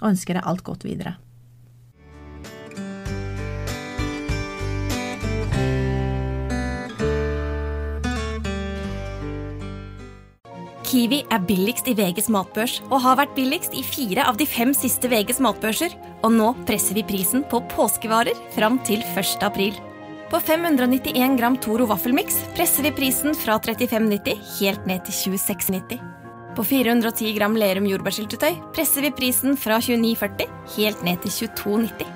og 0.02 0.12
ønsker 0.12 0.38
deg 0.38 0.50
alt 0.50 0.66
godt 0.68 0.86
videre. 0.88 1.18
Kiwi 10.88 11.18
er 11.36 11.42
billigst 11.44 11.90
i 11.92 11.94
VGs 11.98 12.30
matbørs 12.32 12.78
og 12.88 13.02
har 13.04 13.18
vært 13.20 13.34
billigst 13.36 13.74
i 13.76 13.84
fire 13.84 14.24
av 14.24 14.38
de 14.40 14.48
fem 14.48 14.72
siste 14.72 15.10
VGs 15.12 15.42
matbørser. 15.44 15.92
Og 16.24 16.32
nå 16.32 16.54
presser 16.70 16.96
vi 16.96 17.04
prisen 17.06 17.44
på 17.52 17.60
påskevarer 17.74 18.40
fram 18.56 18.80
til 18.88 19.04
1. 19.12 19.44
april. 19.44 19.76
På 20.32 20.40
591 20.40 21.36
gram 21.40 21.60
Toro 21.60 21.90
vaffelmiks 21.92 22.40
presser 22.56 22.88
vi 22.88 22.96
prisen 22.96 23.36
fra 23.36 23.60
35,90 23.60 24.40
helt 24.62 24.88
ned 24.88 25.04
til 25.08 25.36
26,90. 25.38 26.17
På 26.58 26.64
410 26.66 27.36
gram 27.36 27.54
Lerum 27.54 27.86
jordbærsyltetøy 27.86 28.56
presser 28.74 29.04
vi 29.06 29.12
prisen 29.14 29.54
fra 29.62 29.78
29,40 29.78 30.48
helt 30.74 31.04
ned 31.06 31.22
til 31.22 31.52
22,90. 31.54 32.08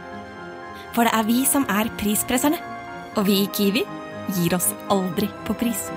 For 0.96 1.06
det 1.06 1.14
er 1.14 1.28
vi 1.28 1.44
som 1.46 1.68
er 1.70 1.92
prispresserne. 2.00 2.58
Og 3.20 3.28
vi 3.28 3.44
i 3.44 3.50
Kiwi 3.54 3.84
gir 4.34 4.56
oss 4.58 4.72
aldri 4.90 5.30
på 5.46 5.54
pris. 5.62 5.92